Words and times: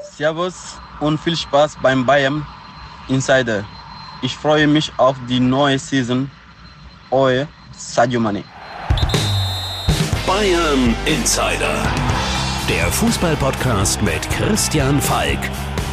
Servus 0.00 0.78
und 1.00 1.18
viel 1.18 1.36
Spaß 1.36 1.76
beim 1.82 2.04
Bayern 2.04 2.46
Insider. 3.08 3.64
Ich 4.22 4.34
freue 4.34 4.66
mich 4.66 4.92
auf 4.96 5.16
die 5.28 5.40
neue 5.40 5.78
Season. 5.78 6.30
Euer 7.10 7.46
Sadio 7.76 8.20
Mane. 8.20 8.44
Bayern 10.26 10.94
Insider. 11.04 11.82
Der 12.68 12.86
Fußballpodcast 12.90 14.02
mit 14.02 14.28
Christian 14.30 15.00
Falk. 15.00 15.38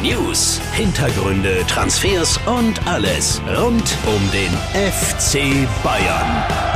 News, 0.02 0.60
Hintergründe, 0.72 1.64
Transfers 1.68 2.38
und 2.46 2.84
alles 2.86 3.40
rund 3.56 3.96
um 4.06 4.30
den 4.32 4.52
FC 4.74 5.68
Bayern. 5.82 6.73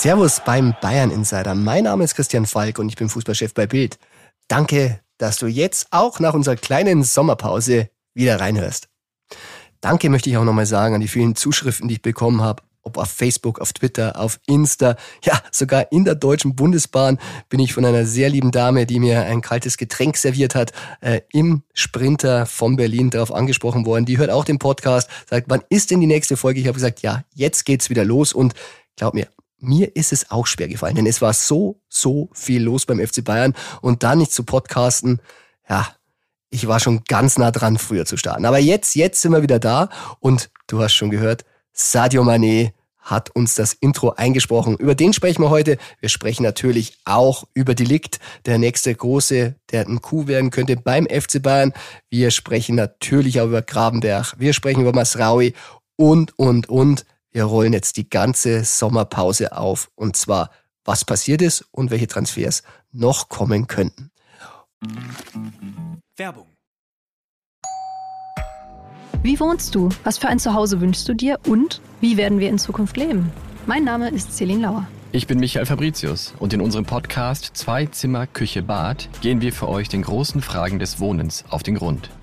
Servus 0.00 0.40
beim 0.46 0.76
Bayern 0.80 1.10
Insider. 1.10 1.56
Mein 1.56 1.82
Name 1.82 2.04
ist 2.04 2.14
Christian 2.14 2.46
Falk 2.46 2.78
und 2.78 2.88
ich 2.88 2.94
bin 2.94 3.08
Fußballchef 3.08 3.52
bei 3.52 3.66
Bild. 3.66 3.98
Danke, 4.46 5.00
dass 5.18 5.38
du 5.38 5.48
jetzt 5.48 5.88
auch 5.90 6.20
nach 6.20 6.34
unserer 6.34 6.54
kleinen 6.54 7.02
Sommerpause 7.02 7.90
wieder 8.14 8.38
reinhörst. 8.38 8.88
Danke 9.80 10.08
möchte 10.08 10.30
ich 10.30 10.36
auch 10.36 10.44
nochmal 10.44 10.66
sagen 10.66 10.94
an 10.94 11.00
die 11.00 11.08
vielen 11.08 11.34
Zuschriften, 11.34 11.88
die 11.88 11.94
ich 11.94 12.02
bekommen 12.02 12.42
habe 12.42 12.62
ob 12.84 12.96
auf 12.96 13.10
Facebook, 13.10 13.60
auf 13.60 13.74
Twitter, 13.74 14.18
auf 14.18 14.40
Insta, 14.46 14.96
ja, 15.22 15.38
sogar 15.50 15.92
in 15.92 16.06
der 16.06 16.14
Deutschen 16.14 16.56
Bundesbahn 16.56 17.18
bin 17.50 17.60
ich 17.60 17.74
von 17.74 17.84
einer 17.84 18.06
sehr 18.06 18.30
lieben 18.30 18.50
Dame, 18.50 18.86
die 18.86 18.98
mir 18.98 19.24
ein 19.24 19.42
kaltes 19.42 19.76
Getränk 19.76 20.16
serviert 20.16 20.54
hat, 20.54 20.72
äh, 21.02 21.20
im 21.32 21.64
Sprinter 21.74 22.46
von 22.46 22.76
Berlin 22.76 23.10
darauf 23.10 23.34
angesprochen 23.34 23.84
worden. 23.84 24.06
Die 24.06 24.16
hört 24.16 24.30
auch 24.30 24.46
den 24.46 24.58
Podcast, 24.58 25.10
sagt, 25.28 25.50
wann 25.50 25.64
ist 25.68 25.90
denn 25.90 26.00
die 26.00 26.06
nächste 26.06 26.38
Folge? 26.38 26.60
Ich 26.60 26.66
habe 26.66 26.76
gesagt, 26.76 27.02
ja, 27.02 27.24
jetzt 27.34 27.66
geht's 27.66 27.90
wieder 27.90 28.06
los 28.06 28.32
und 28.32 28.54
glaub 28.96 29.12
mir, 29.12 29.26
mir 29.58 29.96
ist 29.96 30.12
es 30.12 30.30
auch 30.30 30.46
schwer 30.46 30.68
gefallen, 30.68 30.96
denn 30.96 31.06
es 31.06 31.20
war 31.20 31.32
so, 31.32 31.80
so 31.88 32.28
viel 32.32 32.62
los 32.62 32.86
beim 32.86 33.04
FC 33.04 33.24
Bayern 33.24 33.54
und 33.80 34.02
da 34.02 34.14
nicht 34.14 34.32
zu 34.32 34.44
podcasten, 34.44 35.20
ja, 35.68 35.86
ich 36.50 36.66
war 36.66 36.80
schon 36.80 37.02
ganz 37.06 37.38
nah 37.38 37.50
dran, 37.50 37.76
früher 37.76 38.06
zu 38.06 38.16
starten. 38.16 38.46
Aber 38.46 38.58
jetzt, 38.58 38.94
jetzt 38.94 39.20
sind 39.20 39.32
wir 39.32 39.42
wieder 39.42 39.58
da 39.58 39.90
und 40.20 40.50
du 40.66 40.82
hast 40.82 40.94
schon 40.94 41.10
gehört, 41.10 41.44
Sadio 41.72 42.22
Mané 42.22 42.72
hat 43.10 43.30
uns 43.30 43.54
das 43.54 43.72
Intro 43.72 44.10
eingesprochen. 44.10 44.76
Über 44.76 44.94
den 44.94 45.12
sprechen 45.12 45.42
wir 45.42 45.50
heute. 45.50 45.78
Wir 46.00 46.08
sprechen 46.08 46.42
natürlich 46.42 46.98
auch 47.04 47.44
über 47.54 47.74
Delikt, 47.74 48.20
der 48.44 48.58
nächste 48.58 48.94
große, 48.94 49.54
der 49.72 49.86
ein 49.86 50.02
Coup 50.02 50.26
werden 50.26 50.50
könnte 50.50 50.76
beim 50.76 51.06
FC 51.06 51.42
Bayern. 51.42 51.72
Wir 52.10 52.30
sprechen 52.30 52.76
natürlich 52.76 53.40
auch 53.40 53.46
über 53.46 53.62
Grabenberg. 53.62 54.34
Wir 54.38 54.52
sprechen 54.52 54.82
über 54.82 54.92
Masraui 54.92 55.54
und, 55.96 56.38
und, 56.38 56.68
und. 56.68 57.06
Wir 57.30 57.44
rollen 57.44 57.72
jetzt 57.72 57.96
die 57.96 58.08
ganze 58.08 58.64
Sommerpause 58.64 59.56
auf. 59.56 59.90
Und 59.94 60.16
zwar, 60.16 60.50
was 60.84 61.04
passiert 61.04 61.42
ist 61.42 61.64
und 61.70 61.90
welche 61.90 62.06
Transfers 62.06 62.62
noch 62.92 63.28
kommen 63.28 63.66
könnten. 63.66 64.10
Werbung 66.16 66.48
wie 69.22 69.40
wohnst 69.40 69.74
du? 69.74 69.88
Was 70.04 70.16
für 70.16 70.28
ein 70.28 70.38
Zuhause 70.38 70.80
wünschst 70.80 71.08
du 71.08 71.12
dir? 71.12 71.38
Und 71.46 71.80
wie 72.00 72.16
werden 72.16 72.38
wir 72.38 72.48
in 72.48 72.58
Zukunft 72.58 72.96
leben? 72.96 73.32
Mein 73.66 73.82
Name 73.84 74.10
ist 74.10 74.36
Celine 74.36 74.62
Lauer. 74.62 74.86
Ich 75.10 75.26
bin 75.26 75.40
Michael 75.40 75.66
Fabricius 75.66 76.34
und 76.38 76.52
in 76.52 76.60
unserem 76.60 76.84
Podcast 76.84 77.50
Zwei 77.54 77.86
Zimmer, 77.86 78.26
Küche, 78.26 78.62
Bad 78.62 79.08
gehen 79.20 79.40
wir 79.40 79.52
für 79.52 79.68
euch 79.68 79.88
den 79.88 80.02
großen 80.02 80.40
Fragen 80.40 80.78
des 80.78 81.00
Wohnens 81.00 81.44
auf 81.50 81.62
den 81.62 81.74
Grund. 81.74 82.10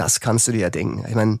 das 0.00 0.20
kannst 0.20 0.48
du 0.48 0.52
dir 0.52 0.60
ja 0.60 0.70
denken. 0.70 1.04
Ich 1.06 1.14
meine, 1.14 1.38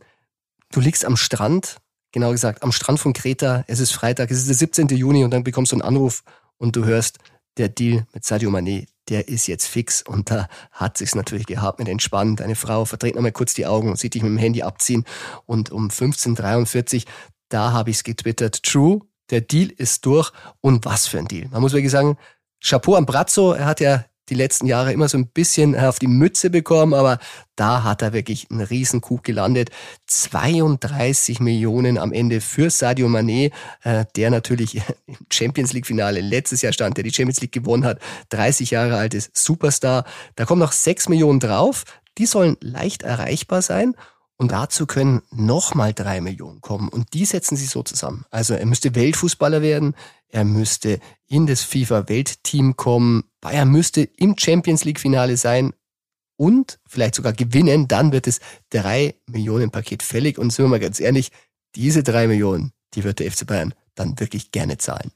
du 0.70 0.80
liegst 0.80 1.04
am 1.06 1.16
Strand, 1.16 1.78
genau 2.12 2.30
gesagt, 2.30 2.62
am 2.62 2.72
Strand 2.72 3.00
von 3.00 3.14
Kreta, 3.14 3.64
es 3.66 3.80
ist 3.80 3.92
Freitag, 3.92 4.30
es 4.30 4.38
ist 4.38 4.48
der 4.48 4.54
17. 4.54 4.88
Juni 4.88 5.24
und 5.24 5.30
dann 5.30 5.44
bekommst 5.44 5.72
du 5.72 5.76
einen 5.76 5.82
Anruf 5.82 6.22
und 6.58 6.76
du 6.76 6.84
hörst, 6.84 7.18
der 7.56 7.68
Deal 7.68 8.06
mit 8.12 8.24
Sadio 8.24 8.50
Mané, 8.50 8.86
der 9.08 9.28
ist 9.28 9.46
jetzt 9.46 9.66
fix 9.66 10.02
und 10.02 10.30
da 10.30 10.46
hat 10.70 10.98
sich's 10.98 11.14
natürlich 11.14 11.46
gehabt 11.46 11.78
mit 11.78 11.88
entspannt. 11.88 12.40
Deine 12.40 12.54
Frau 12.54 12.84
verdreht 12.84 13.16
nochmal 13.16 13.32
kurz 13.32 13.54
die 13.54 13.66
Augen 13.66 13.88
und 13.88 13.98
sieht 13.98 14.14
dich 14.14 14.22
mit 14.22 14.30
dem 14.30 14.38
Handy 14.38 14.62
abziehen 14.62 15.04
und 15.46 15.70
um 15.72 15.88
15.43 15.88 17.06
da 17.48 17.72
habe 17.72 17.90
ich's 17.90 18.04
getwittert. 18.04 18.62
True, 18.62 19.00
der 19.30 19.40
Deal 19.40 19.70
ist 19.76 20.06
durch 20.06 20.30
und 20.60 20.84
was 20.84 21.06
für 21.06 21.18
ein 21.18 21.26
Deal. 21.26 21.48
Man 21.50 21.62
muss 21.62 21.72
wirklich 21.72 21.90
sagen, 21.90 22.16
Chapeau 22.62 22.94
am 22.94 23.06
Brazzo, 23.06 23.52
er 23.52 23.64
hat 23.64 23.80
ja 23.80 24.04
die 24.30 24.34
letzten 24.34 24.66
Jahre 24.66 24.92
immer 24.92 25.08
so 25.08 25.18
ein 25.18 25.26
bisschen 25.26 25.76
auf 25.76 25.98
die 25.98 26.06
Mütze 26.06 26.48
bekommen, 26.48 26.94
aber 26.94 27.18
da 27.56 27.82
hat 27.84 28.00
er 28.00 28.12
wirklich 28.12 28.50
einen 28.50 28.62
Riesenkuh 28.62 29.20
gelandet. 29.22 29.70
32 30.06 31.40
Millionen 31.40 31.98
am 31.98 32.12
Ende 32.12 32.40
für 32.40 32.70
Sadio 32.70 33.08
Mané, 33.08 33.52
äh, 33.82 34.04
der 34.16 34.30
natürlich 34.30 34.76
im 35.06 35.16
Champions 35.30 35.72
League 35.72 35.86
Finale 35.86 36.20
letztes 36.20 36.62
Jahr 36.62 36.72
stand, 36.72 36.96
der 36.96 37.04
die 37.04 37.12
Champions 37.12 37.40
League 37.40 37.52
gewonnen 37.52 37.84
hat, 37.84 37.98
30 38.30 38.70
Jahre 38.70 38.96
alt 38.96 39.14
ist, 39.14 39.36
Superstar. 39.36 40.04
Da 40.36 40.44
kommen 40.44 40.60
noch 40.60 40.72
6 40.72 41.08
Millionen 41.08 41.40
drauf. 41.40 41.84
Die 42.18 42.26
sollen 42.26 42.56
leicht 42.60 43.02
erreichbar 43.02 43.62
sein. 43.62 43.94
Und 44.40 44.52
dazu 44.52 44.86
können 44.86 45.20
nochmal 45.30 45.92
drei 45.92 46.22
Millionen 46.22 46.62
kommen. 46.62 46.88
Und 46.88 47.12
die 47.12 47.26
setzen 47.26 47.56
sie 47.56 47.66
so 47.66 47.82
zusammen. 47.82 48.24
Also 48.30 48.54
er 48.54 48.64
müsste 48.64 48.94
Weltfußballer 48.94 49.60
werden, 49.60 49.94
er 50.32 50.44
müsste 50.44 51.00
in 51.26 51.46
das 51.46 51.62
FIFA-Weltteam 51.62 52.76
kommen, 52.76 53.24
Bayern 53.40 53.70
müsste 53.70 54.02
im 54.02 54.36
Champions 54.38 54.84
League-Finale 54.84 55.36
sein 55.36 55.72
und 56.36 56.78
vielleicht 56.86 57.14
sogar 57.14 57.32
gewinnen. 57.32 57.88
Dann 57.88 58.12
wird 58.12 58.26
es 58.26 58.40
drei 58.70 59.14
Millionen 59.26 59.70
Paket 59.70 60.02
fällig. 60.02 60.38
Und 60.38 60.50
sind 60.50 60.64
wir 60.64 60.70
mal 60.70 60.80
ganz 60.80 60.98
ehrlich, 60.98 61.30
diese 61.74 62.02
drei 62.02 62.26
Millionen, 62.26 62.72
die 62.94 63.04
wird 63.04 63.18
der 63.18 63.30
FC 63.30 63.46
Bayern 63.46 63.74
dann 63.94 64.18
wirklich 64.18 64.50
gerne 64.50 64.78
zahlen. 64.78 65.12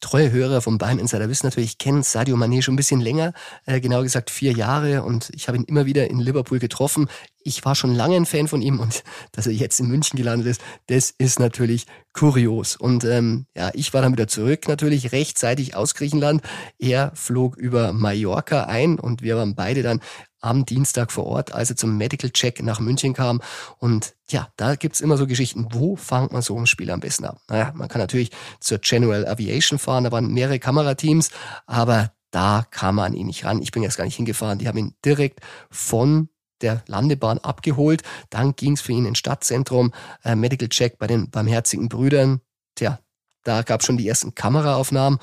Treue 0.00 0.30
Hörer 0.30 0.60
vom 0.60 0.78
Bayern 0.78 0.98
Insider 0.98 1.28
wissen 1.28 1.46
natürlich, 1.46 1.70
ich 1.70 1.78
kenne 1.78 2.02
Sadio 2.02 2.36
Mané 2.36 2.62
schon 2.62 2.74
ein 2.74 2.76
bisschen 2.76 3.00
länger, 3.00 3.32
äh, 3.64 3.80
genau 3.80 4.02
gesagt 4.02 4.30
vier 4.30 4.52
Jahre 4.52 5.02
und 5.02 5.30
ich 5.34 5.48
habe 5.48 5.58
ihn 5.58 5.64
immer 5.64 5.86
wieder 5.86 6.08
in 6.08 6.20
Liverpool 6.20 6.58
getroffen. 6.58 7.08
Ich 7.46 7.64
war 7.64 7.74
schon 7.74 7.94
lange 7.94 8.16
ein 8.16 8.26
Fan 8.26 8.48
von 8.48 8.60
ihm 8.60 8.80
und 8.80 9.04
dass 9.32 9.46
er 9.46 9.52
jetzt 9.52 9.78
in 9.80 9.86
München 9.86 10.16
gelandet 10.16 10.48
ist, 10.48 10.60
das 10.86 11.14
ist 11.16 11.38
natürlich 11.38 11.86
kurios. 12.12 12.76
Und 12.76 13.04
ähm, 13.04 13.46
ja, 13.56 13.70
ich 13.74 13.94
war 13.94 14.02
dann 14.02 14.12
wieder 14.12 14.26
zurück, 14.26 14.68
natürlich 14.68 15.12
rechtzeitig 15.12 15.76
aus 15.76 15.94
Griechenland. 15.94 16.42
Er 16.78 17.12
flog 17.14 17.56
über 17.56 17.92
Mallorca 17.92 18.64
ein 18.64 18.98
und 18.98 19.22
wir 19.22 19.36
waren 19.36 19.54
beide 19.54 19.82
dann 19.82 20.00
am 20.40 20.64
Dienstag 20.64 21.12
vor 21.12 21.26
Ort, 21.26 21.52
als 21.52 21.70
er 21.70 21.76
zum 21.76 21.96
Medical 21.96 22.30
Check 22.30 22.62
nach 22.62 22.80
München 22.80 23.14
kam. 23.14 23.40
Und 23.78 24.14
ja, 24.28 24.48
da 24.56 24.74
gibt's 24.74 25.00
immer 25.00 25.16
so 25.16 25.26
Geschichten, 25.26 25.68
wo 25.70 25.96
fangt 25.96 26.32
man 26.32 26.42
so 26.42 26.58
ein 26.58 26.66
Spiel 26.66 26.90
am 26.90 27.00
besten 27.00 27.24
ab? 27.24 27.40
Naja, 27.48 27.72
man 27.74 27.88
kann 27.88 28.00
natürlich 28.00 28.30
zur 28.60 28.78
General 28.78 29.26
Aviation 29.26 29.78
fahren, 29.78 30.04
da 30.04 30.12
waren 30.12 30.32
mehrere 30.32 30.58
Kamerateams, 30.58 31.30
aber 31.66 32.12
da 32.30 32.66
kam 32.70 32.96
man 32.96 33.12
an 33.12 33.14
ihn 33.14 33.26
nicht 33.26 33.44
ran. 33.44 33.62
Ich 33.62 33.70
bin 33.72 33.82
jetzt 33.82 33.96
gar 33.96 34.04
nicht 34.04 34.16
hingefahren. 34.16 34.58
Die 34.58 34.68
haben 34.68 34.78
ihn 34.78 34.94
direkt 35.04 35.40
von 35.70 36.28
der 36.62 36.82
Landebahn 36.86 37.38
abgeholt. 37.38 38.02
Dann 38.30 38.54
ging's 38.56 38.80
für 38.80 38.92
ihn 38.92 39.06
ins 39.06 39.18
Stadtzentrum, 39.18 39.92
äh, 40.24 40.34
Medical 40.34 40.68
Check 40.68 40.98
bei 40.98 41.06
den 41.06 41.30
barmherzigen 41.30 41.88
Brüdern. 41.88 42.40
Tja, 42.74 42.98
da 43.44 43.62
gab's 43.62 43.86
schon 43.86 43.96
die 43.96 44.08
ersten 44.08 44.34
Kameraaufnahmen. 44.34 45.18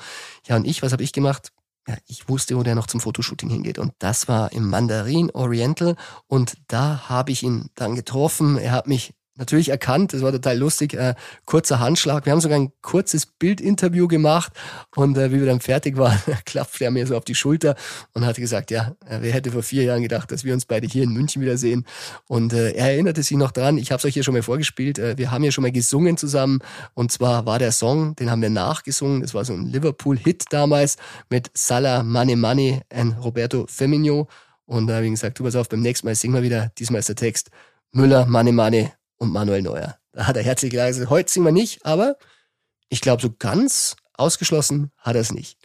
Ja, 0.46 0.56
und 0.56 0.66
ich, 0.66 0.82
was 0.82 0.92
habe 0.92 1.02
ich 1.02 1.12
gemacht? 1.12 1.52
ja, 1.86 1.96
ich 2.06 2.28
wusste, 2.28 2.56
wo 2.56 2.62
der 2.62 2.74
noch 2.74 2.86
zum 2.86 3.00
Fotoshooting 3.00 3.50
hingeht. 3.50 3.78
Und 3.78 3.92
das 3.98 4.28
war 4.28 4.52
im 4.52 4.68
Mandarin 4.68 5.30
Oriental. 5.30 5.96
Und 6.26 6.56
da 6.68 7.08
habe 7.08 7.32
ich 7.32 7.42
ihn 7.42 7.70
dann 7.74 7.94
getroffen. 7.94 8.56
Er 8.56 8.72
hat 8.72 8.86
mich 8.86 9.14
natürlich 9.36 9.68
erkannt. 9.68 10.12
Das 10.12 10.22
war 10.22 10.32
total 10.32 10.58
lustig. 10.58 10.94
Äh, 10.94 11.14
kurzer 11.44 11.80
Handschlag. 11.80 12.24
Wir 12.24 12.32
haben 12.32 12.40
sogar 12.40 12.58
ein 12.58 12.72
kurzes 12.82 13.26
Bildinterview 13.26 14.08
gemacht. 14.08 14.52
Und 14.94 15.16
äh, 15.16 15.32
wie 15.32 15.40
wir 15.40 15.46
dann 15.46 15.60
fertig 15.60 15.96
waren, 15.96 16.18
klopfte 16.44 16.84
er 16.84 16.90
mir 16.90 17.06
so 17.06 17.16
auf 17.16 17.24
die 17.24 17.34
Schulter 17.34 17.74
und 18.12 18.24
hat 18.24 18.36
gesagt, 18.36 18.70
ja, 18.70 18.94
äh, 19.06 19.18
wer 19.20 19.32
hätte 19.32 19.50
vor 19.50 19.62
vier 19.62 19.84
Jahren 19.84 20.02
gedacht, 20.02 20.30
dass 20.30 20.44
wir 20.44 20.54
uns 20.54 20.66
beide 20.66 20.86
hier 20.86 21.02
in 21.02 21.10
München 21.10 21.42
wiedersehen. 21.42 21.84
Und 22.28 22.52
äh, 22.52 22.72
er 22.72 22.92
erinnerte 22.92 23.22
sich 23.22 23.36
noch 23.36 23.50
dran. 23.50 23.78
Ich 23.78 23.90
habe 23.90 23.98
es 23.98 24.04
euch 24.04 24.14
hier 24.14 24.24
schon 24.24 24.34
mal 24.34 24.42
vorgespielt. 24.42 24.98
Äh, 24.98 25.18
wir 25.18 25.30
haben 25.30 25.44
ja 25.44 25.50
schon 25.50 25.62
mal 25.62 25.72
gesungen 25.72 26.16
zusammen. 26.16 26.60
Und 26.94 27.12
zwar 27.12 27.46
war 27.46 27.58
der 27.58 27.72
Song, 27.72 28.14
den 28.16 28.30
haben 28.30 28.42
wir 28.42 28.50
nachgesungen. 28.50 29.20
Das 29.20 29.34
war 29.34 29.44
so 29.44 29.52
ein 29.52 29.66
Liverpool-Hit 29.66 30.44
damals 30.50 30.96
mit 31.30 31.50
Salah 31.54 32.02
Mane 32.02 32.36
Mane 32.36 32.82
und 32.94 33.12
Roberto 33.14 33.66
Firmino. 33.68 34.28
Und 34.66 34.86
da 34.86 34.96
habe 34.96 35.06
ich 35.06 35.12
gesagt, 35.12 35.38
du 35.38 35.44
pass 35.44 35.56
auf, 35.56 35.68
beim 35.68 35.80
nächsten 35.80 36.06
Mal 36.06 36.14
singen 36.14 36.34
wir 36.34 36.42
wieder. 36.42 36.72
Diesmal 36.78 37.00
ist 37.00 37.08
der 37.08 37.16
Text 37.16 37.50
Müller, 37.92 38.26
Mane 38.26 38.52
Mane 38.52 38.92
und 39.18 39.30
Manuel 39.30 39.62
Neuer. 39.62 39.98
Da 40.12 40.26
hat 40.26 40.36
er 40.36 40.42
herzlich 40.42 40.70
gesagt, 40.70 41.10
heute 41.10 41.30
singen 41.30 41.46
wir 41.46 41.52
nicht, 41.52 41.84
aber 41.84 42.16
ich 42.88 43.00
glaube, 43.00 43.22
so 43.22 43.34
ganz 43.36 43.96
ausgeschlossen 44.14 44.92
hat 44.98 45.16
er 45.16 45.22
es 45.22 45.32
nicht. 45.32 45.58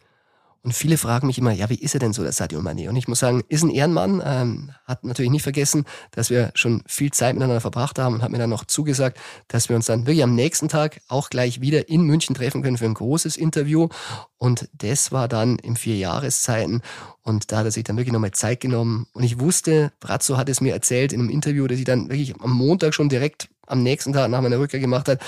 Und 0.61 0.73
viele 0.73 0.97
fragen 0.97 1.27
mich 1.27 1.37
immer, 1.37 1.51
ja, 1.51 1.69
wie 1.69 1.75
ist 1.75 1.93
er 1.93 1.99
denn 1.99 2.11
so, 2.11 2.21
der 2.21 2.33
Sadio 2.33 2.59
Mané? 2.59 2.89
Und 2.89 2.97
ich 2.97 3.07
muss 3.07 3.19
sagen, 3.19 3.43
ist 3.47 3.63
ein 3.63 3.69
Ehrenmann, 3.69 4.21
ähm, 4.25 4.71
hat 4.85 5.05
natürlich 5.05 5.31
nicht 5.31 5.43
vergessen, 5.43 5.85
dass 6.11 6.29
wir 6.29 6.51
schon 6.53 6.83
viel 6.85 7.11
Zeit 7.11 7.35
miteinander 7.35 7.61
verbracht 7.61 7.97
haben 7.97 8.15
und 8.15 8.21
hat 8.21 8.31
mir 8.31 8.39
dann 8.39 8.49
noch 8.49 8.65
zugesagt, 8.65 9.17
dass 9.47 9.69
wir 9.69 9.77
uns 9.77 9.85
dann 9.85 10.05
wirklich 10.05 10.23
am 10.23 10.35
nächsten 10.35 10.67
Tag 10.67 10.99
auch 11.07 11.29
gleich 11.29 11.61
wieder 11.61 11.87
in 11.87 12.01
München 12.01 12.35
treffen 12.35 12.61
können 12.61 12.77
für 12.77 12.85
ein 12.85 12.93
großes 12.93 13.37
Interview. 13.37 13.87
Und 14.37 14.67
das 14.73 15.13
war 15.13 15.29
dann 15.29 15.57
in 15.59 15.77
vier 15.77 15.95
Jahreszeiten. 15.97 16.81
Und 17.21 17.51
da 17.51 17.59
hat 17.59 17.65
er 17.65 17.71
sich 17.71 17.85
dann 17.85 17.95
wirklich 17.95 18.13
nochmal 18.13 18.31
Zeit 18.31 18.59
genommen. 18.59 19.07
Und 19.13 19.23
ich 19.23 19.39
wusste, 19.39 19.93
Brazzo 20.01 20.35
hat 20.35 20.49
es 20.49 20.59
mir 20.59 20.73
erzählt 20.73 21.13
in 21.13 21.21
einem 21.21 21.29
Interview, 21.29 21.67
dass 21.67 21.79
ich 21.79 21.85
dann 21.85 22.09
wirklich 22.09 22.35
am 22.41 22.51
Montag 22.51 22.93
schon 22.93 23.07
direkt 23.07 23.49
am 23.65 23.81
nächsten 23.81 24.11
Tag 24.11 24.29
nach 24.29 24.41
meiner 24.41 24.59
Rückkehr 24.59 24.79
gemacht 24.79 25.07
hat. 25.07 25.21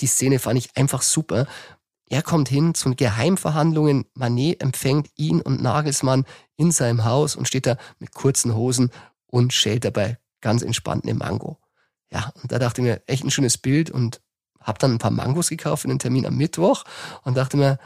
Die 0.00 0.06
Szene 0.06 0.38
fand 0.38 0.58
ich 0.58 0.76
einfach 0.76 1.00
super, 1.00 1.46
er 2.08 2.22
kommt 2.22 2.48
hin 2.48 2.74
zu 2.74 2.94
Geheimverhandlungen. 2.94 4.06
Manet 4.14 4.62
empfängt 4.62 5.08
ihn 5.16 5.40
und 5.40 5.60
Nagelsmann 5.60 6.24
in 6.56 6.70
seinem 6.70 7.04
Haus 7.04 7.34
und 7.34 7.48
steht 7.48 7.66
da 7.66 7.76
mit 7.98 8.12
kurzen 8.14 8.54
Hosen 8.54 8.90
und 9.26 9.52
schält 9.52 9.84
dabei 9.84 10.18
ganz 10.40 10.62
entspannt 10.62 11.04
eine 11.04 11.14
Mango. 11.14 11.58
Ja, 12.12 12.32
und 12.40 12.52
da 12.52 12.58
dachte 12.60 12.80
ich 12.80 12.86
mir, 12.86 13.02
echt 13.06 13.24
ein 13.24 13.30
schönes 13.30 13.58
Bild 13.58 13.90
und 13.90 14.20
habe 14.60 14.78
dann 14.78 14.92
ein 14.92 14.98
paar 14.98 15.10
Mangos 15.10 15.48
gekauft 15.48 15.82
für 15.82 15.88
den 15.88 15.98
Termin 15.98 16.26
am 16.26 16.36
Mittwoch 16.36 16.84
und 17.22 17.36
dachte 17.36 17.56
mir, 17.56 17.78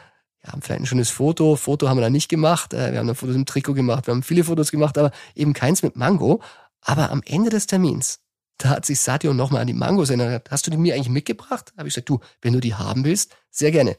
ja, 0.45 0.53
vielleicht 0.61 0.81
ein 0.81 0.87
schönes 0.87 1.11
Foto. 1.11 1.57
Foto 1.57 1.89
haben 1.89 1.99
wir 1.99 2.03
da 2.03 2.11
nicht 2.11 2.29
gemacht. 2.29 2.73
Äh, 2.73 2.93
wir 2.93 2.99
haben 2.99 3.07
dann 3.07 3.17
Fotos 3.17 3.37
im 3.37 3.47
Trikot 3.47 3.75
gemacht. 3.75 4.07
Wir 4.07 4.15
haben 4.15 4.23
viele 4.23 4.45
Fotos 4.45 4.71
gemacht, 4.71 4.97
aber 4.97 5.11
eben 5.35 5.53
keins 5.53 5.83
mit 5.83 5.97
Mango. 5.97 6.43
Aber 6.83 7.11
am 7.11 7.23
Ende 7.27 7.51
des 7.51 7.67
Termins 7.67 8.21
da 8.61 8.69
hat 8.69 8.85
sich 8.85 9.01
Sadio 9.01 9.33
nochmal 9.33 9.63
an 9.63 9.67
die 9.67 9.73
Mangos 9.73 10.11
erinnert. 10.11 10.51
Hast 10.51 10.67
du 10.67 10.71
die 10.71 10.77
mir 10.77 10.95
eigentlich 10.95 11.09
mitgebracht? 11.09 11.73
Habe 11.79 11.89
ich 11.89 11.95
gesagt, 11.95 12.11
du, 12.11 12.21
wenn 12.43 12.53
du 12.53 12.61
die 12.61 12.75
haben 12.75 13.05
willst, 13.05 13.35
sehr 13.51 13.71
gerne. 13.71 13.97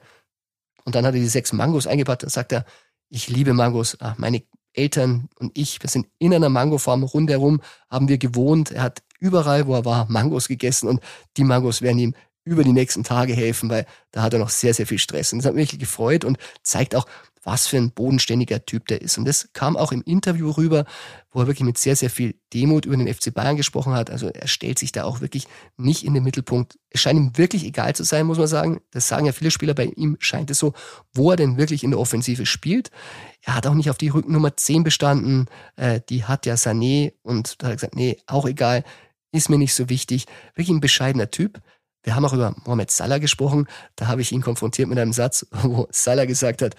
Und 0.86 0.96
dann 0.96 1.06
hat 1.06 1.16
er 1.16 1.20
die 1.20 1.28
sechs 1.28 1.52
Mangos 1.52 1.88
eingepackt 1.88 2.24
und 2.24 2.30
sagt 2.30 2.52
er, 2.52 2.66
ich 3.10 3.28
liebe 3.28 3.54
Mangos. 3.54 3.98
Ach, 4.00 4.18
meine 4.18 4.44
Eltern 4.74 5.30
und 5.40 5.52
ich, 5.58 5.82
wir 5.82 5.90
sind 5.90 6.08
in 6.20 6.34
einer 6.34 6.50
Mangofarm 6.50 7.04
rundherum, 7.04 7.62
haben 7.90 8.08
wir 8.08 8.20
gewohnt. 8.20 8.72
Er 8.72 8.84
hat 8.84 9.02
überall, 9.20 9.66
wo 9.66 9.74
er 9.74 9.84
war, 9.84 10.10
Mangos 10.10 10.48
gegessen 10.48 10.88
und 10.88 11.02
die 11.38 11.44
Mangos 11.44 11.82
werden 11.82 12.00
ihm 12.00 12.16
über 12.44 12.64
die 12.64 12.72
nächsten 12.72 13.04
Tage 13.04 13.34
helfen, 13.34 13.70
weil 13.70 13.86
da 14.12 14.22
hat 14.22 14.34
er 14.34 14.40
noch 14.40 14.50
sehr, 14.50 14.74
sehr 14.74 14.88
viel 14.88 15.00
Stress. 15.00 15.34
Und 15.34 15.40
das 15.40 15.48
hat 15.48 15.56
mich 15.56 15.78
gefreut 15.78 16.24
und 16.24 16.38
zeigt 16.64 16.96
auch, 16.96 17.06
was 17.44 17.68
für 17.68 17.78
ein 17.78 17.92
bodenständiger 17.92 18.66
Typ 18.66 18.88
der 18.88 19.02
ist. 19.02 19.18
Und 19.18 19.26
das 19.26 19.50
kam 19.54 19.76
auch 19.76 19.92
im 19.92 20.02
Interview 20.04 20.52
rüber, 20.52 20.86
wo 21.32 21.42
er 21.42 21.48
wirklich 21.48 21.66
mit 21.66 21.78
sehr, 21.78 21.96
sehr 21.96 22.10
viel 22.10 22.36
Demut 22.54 22.86
über 22.86 22.96
den 22.96 23.12
FC 23.12 23.34
Bayern 23.34 23.58
gesprochen 23.58 23.94
hat. 23.94 24.10
Also 24.10 24.28
er 24.28 24.48
stellt 24.48 24.78
sich 24.78 24.92
da 24.92 25.06
auch 25.06 25.22
wirklich 25.22 25.48
nicht 25.78 26.04
in 26.04 26.14
den 26.14 26.24
Mittelpunkt. 26.24 26.78
Es 26.90 27.02
scheint 27.02 27.18
ihm 27.18 27.38
wirklich 27.38 27.64
egal 27.64 27.96
zu 27.96 28.04
sein, 28.04 28.28
muss 28.28 28.38
man 28.38 28.48
sagen. 28.48 28.82
Das 28.92 29.08
sagen 29.08 29.26
ja 29.26 29.32
viele 29.32 29.52
Spieler 29.52 29.74
bei 29.74 29.86
ihm, 29.86 30.18
scheint 30.20 30.52
es 30.52 30.60
so, 30.60 30.74
wo 31.14 31.32
er 31.32 31.38
denn 31.38 31.58
wirklich 31.58 31.84
in 31.84 31.92
der 31.92 32.00
Offensive 32.00 32.46
spielt. 32.46 32.92
Er 33.42 33.56
hat 33.56 33.66
auch 33.66 33.74
nicht 33.74 33.90
auf 33.90 33.98
die 33.98 34.10
Rückennummer 34.10 34.56
10 34.56 34.84
bestanden. 34.84 35.48
Äh, 35.78 36.02
die 36.10 36.26
hat 36.26 36.46
ja 36.46 36.54
Sané 36.56 37.14
und 37.24 37.62
da 37.62 37.68
hat 37.68 37.74
er 37.74 37.76
gesagt, 37.78 37.96
nee, 37.96 38.18
auch 38.28 38.46
egal, 38.46 38.84
ist 39.32 39.50
mir 39.50 39.58
nicht 39.58 39.74
so 39.74 39.90
wichtig. 39.90 40.26
Wirklich 40.54 40.70
ein 40.70 40.82
bescheidener 40.82 41.32
Typ. 41.32 41.60
Wir 42.04 42.16
haben 42.16 42.26
auch 42.26 42.34
über 42.34 42.56
Mohamed 42.66 42.90
Salah 42.92 43.20
gesprochen. 43.20 43.68
Da 43.96 44.08
habe 44.08 44.22
ich 44.22 44.32
ihn 44.32 44.42
konfrontiert 44.42 44.90
mit 44.90 44.98
einem 44.98 45.14
Satz, 45.14 45.46
wo 45.52 45.88
Salah 45.92 46.26
gesagt 46.26 46.62
hat, 46.62 46.76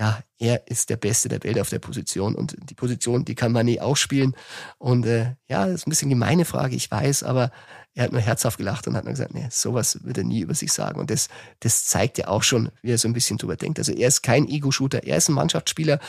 ja, 0.00 0.18
er 0.38 0.66
ist 0.66 0.88
der 0.88 0.96
Beste 0.96 1.28
der 1.28 1.44
Welt 1.44 1.60
auf 1.60 1.68
der 1.68 1.78
Position 1.78 2.34
und 2.34 2.56
die 2.70 2.74
Position, 2.74 3.26
die 3.26 3.34
kann 3.34 3.52
Mané 3.52 3.82
auch 3.82 3.98
spielen. 3.98 4.34
Und 4.78 5.04
äh, 5.04 5.34
ja, 5.46 5.66
das 5.66 5.74
ist 5.74 5.86
ein 5.86 5.90
bisschen 5.90 6.08
gemeine 6.08 6.46
Frage, 6.46 6.74
ich 6.74 6.90
weiß, 6.90 7.22
aber 7.22 7.52
er 7.94 8.04
hat 8.04 8.12
nur 8.12 8.22
herzhaft 8.22 8.56
gelacht 8.56 8.88
und 8.88 8.96
hat 8.96 9.04
nur 9.04 9.12
gesagt, 9.12 9.34
nee, 9.34 9.46
sowas 9.50 10.02
wird 10.02 10.16
er 10.16 10.24
nie 10.24 10.40
über 10.40 10.54
sich 10.54 10.72
sagen. 10.72 10.98
Und 10.98 11.10
das, 11.10 11.28
das 11.60 11.84
zeigt 11.84 12.16
ja 12.16 12.28
auch 12.28 12.42
schon, 12.42 12.70
wie 12.80 12.92
er 12.92 12.96
so 12.96 13.08
ein 13.08 13.12
bisschen 13.12 13.36
drüber 13.36 13.56
denkt. 13.56 13.78
Also 13.78 13.92
er 13.92 14.08
ist 14.08 14.22
kein 14.22 14.48
Ego-Shooter, 14.48 15.04
er 15.04 15.18
ist 15.18 15.28
ein 15.28 15.34
Mannschaftsspieler 15.34 16.00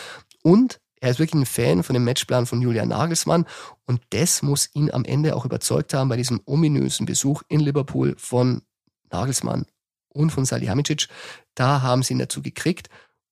und 0.42 0.80
er 1.02 1.12
ist 1.12 1.20
wirklich 1.20 1.42
ein 1.42 1.46
Fan 1.46 1.84
von 1.84 1.94
dem 1.94 2.06
Matchplan 2.06 2.46
von 2.46 2.62
Julian 2.62 2.88
Nagelsmann 2.88 3.46
und 3.88 4.02
das 4.12 4.42
muss 4.42 4.70
ihn 4.74 4.90
am 4.90 5.04
Ende 5.04 5.36
auch 5.36 5.44
überzeugt 5.44 5.94
haben 5.94 6.08
bei 6.08 6.16
diesem 6.16 6.40
ominösen 6.46 7.06
Besuch 7.06 7.42
in 7.50 7.60
Liverpool 7.60 8.16
von 8.18 8.62
Nagelsmann 9.12 9.66
und 10.08 10.30
von 10.30 10.46
Salihamidzic. 10.46 11.10
Da 11.56 11.82
haben 11.82 12.04
sie 12.04 12.14
ihn 12.14 12.20
dazu 12.20 12.42
gekriegt 12.42 12.88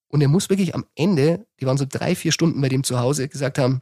und 0.10 0.22
er 0.22 0.28
muss 0.28 0.50
wirklich 0.50 0.76
am 0.76 0.86
Ende, 0.96 1.46
die 1.60 1.66
waren 1.66 1.78
so 1.78 1.86
drei, 1.88 2.16
vier 2.16 2.32
Stunden 2.32 2.60
bei 2.60 2.70
dem 2.70 2.84
zu 2.84 3.00
Hause, 3.00 3.28
gesagt 3.30 3.58
haben, 3.58 3.82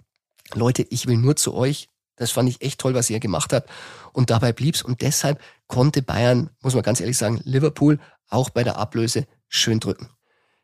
Leute, 0.54 0.86
ich 0.90 1.08
will 1.08 1.18
nur 1.18 1.36
zu 1.36 1.54
euch. 1.54 1.90
Das 2.18 2.32
fand 2.32 2.50
ich 2.50 2.62
echt 2.62 2.80
toll, 2.80 2.94
was 2.94 3.10
ihr 3.10 3.20
gemacht 3.20 3.54
habt. 3.54 3.70
Und 4.12 4.30
dabei 4.30 4.52
blieb's. 4.52 4.82
Und 4.82 5.02
deshalb 5.02 5.42
konnte 5.68 6.02
Bayern, 6.02 6.50
muss 6.62 6.74
man 6.74 6.84
ganz 6.84 7.00
ehrlich 7.00 7.18
sagen, 7.18 7.42
Liverpool 7.44 8.00
auch 8.30 8.50
bei 8.50 8.64
der 8.64 8.78
Ablöse 8.78 9.26
schön 9.48 9.80
drücken. 9.80 10.10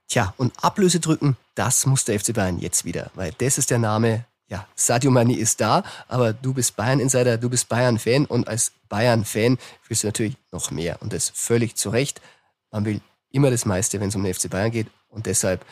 Tja, 0.08 0.34
und 0.38 0.52
Ablöse 0.62 1.00
drücken, 1.00 1.38
das 1.56 1.86
muss 1.86 2.06
der 2.06 2.20
FC 2.20 2.34
Bayern 2.34 2.60
jetzt 2.60 2.84
wieder, 2.84 3.10
weil 3.16 3.32
das 3.38 3.58
ist 3.58 3.72
der 3.72 3.80
Name, 3.80 4.26
ja, 4.48 4.68
Sadio 4.76 5.12
Mani 5.12 5.36
ist 5.36 5.62
da, 5.62 5.84
aber 6.10 6.34
du 6.34 6.54
bist 6.54 6.76
Bayern-Insider, 6.76 7.38
du 7.38 7.50
bist 7.50 7.70
Bayern-Fan 7.70 8.26
und 8.26 8.48
als 8.48 8.74
Bayern-Fan 8.90 9.58
willst 9.88 10.04
du 10.04 10.08
natürlich 10.08 10.36
noch 10.52 10.72
mehr 10.72 11.02
und 11.02 11.14
das 11.14 11.32
völlig 11.34 11.76
zu 11.76 11.90
Recht. 11.90 12.20
Man 12.70 12.84
will 12.84 13.02
immer 13.32 13.50
das 13.50 13.66
meiste, 13.66 14.02
wenn 14.02 14.10
es 14.10 14.16
um 14.16 14.24
den 14.24 14.34
FC 14.34 14.50
Bayern 14.50 14.72
geht 14.72 14.88
und 15.14 15.26
deshalb 15.26 15.66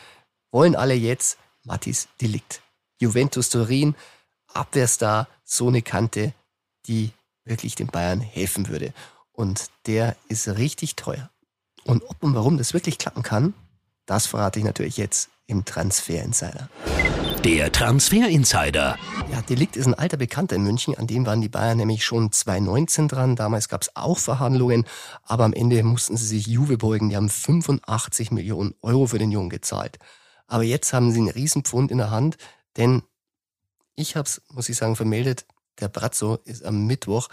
wollen 0.50 0.76
alle 0.76 0.94
jetzt 0.94 1.38
Mattis 1.64 2.08
Delikt. 2.20 2.62
Juventus 3.00 3.48
Turin, 3.48 3.94
Abwehrstar, 4.52 5.28
so 5.44 5.68
eine 5.68 5.82
Kante, 5.82 6.32
die 6.86 7.10
wirklich 7.44 7.74
den 7.74 7.88
Bayern 7.88 8.20
helfen 8.20 8.68
würde. 8.68 8.92
Und 9.32 9.70
der 9.86 10.16
ist 10.28 10.46
richtig 10.48 10.96
teuer. 10.96 11.30
Und 11.84 12.02
ob 12.08 12.22
und 12.22 12.34
warum 12.34 12.58
das 12.58 12.74
wirklich 12.74 12.98
klappen 12.98 13.22
kann, 13.22 13.54
das 14.06 14.26
verrate 14.26 14.58
ich 14.58 14.64
natürlich 14.64 14.96
jetzt 14.96 15.30
im 15.46 15.64
Transfer 15.64 16.22
Insider. 16.22 16.68
Der 17.44 17.72
Transfer 17.72 18.28
Insider. 18.28 18.96
Ja, 19.32 19.42
Delikt 19.42 19.74
ist 19.74 19.86
ein 19.86 19.94
alter 19.94 20.16
Bekannter 20.16 20.54
in 20.54 20.62
München, 20.62 20.96
an 20.96 21.08
dem 21.08 21.26
waren 21.26 21.40
die 21.40 21.48
Bayern 21.48 21.76
nämlich 21.76 22.04
schon 22.04 22.30
2019 22.30 23.08
dran. 23.08 23.34
Damals 23.34 23.68
gab 23.68 23.82
es 23.82 23.96
auch 23.96 24.18
Verhandlungen, 24.18 24.84
aber 25.24 25.44
am 25.44 25.52
Ende 25.52 25.82
mussten 25.82 26.16
sie 26.16 26.26
sich 26.26 26.46
Juve 26.46 26.78
beugen. 26.78 27.08
Die 27.08 27.16
haben 27.16 27.28
85 27.28 28.30
Millionen 28.30 28.74
Euro 28.80 29.08
für 29.08 29.18
den 29.18 29.32
Jungen 29.32 29.50
gezahlt. 29.50 29.98
Aber 30.46 30.62
jetzt 30.62 30.92
haben 30.92 31.10
sie 31.10 31.18
einen 31.18 31.30
Riesenpfund 31.30 31.90
in 31.90 31.98
der 31.98 32.12
Hand, 32.12 32.36
denn 32.76 33.02
ich 33.96 34.14
habe 34.14 34.28
es, 34.28 34.40
muss 34.48 34.68
ich 34.68 34.76
sagen, 34.76 34.94
vermeldet, 34.94 35.44
der 35.80 35.88
Brazzo 35.88 36.38
ist 36.44 36.64
am 36.64 36.86
Mittwoch 36.86 37.28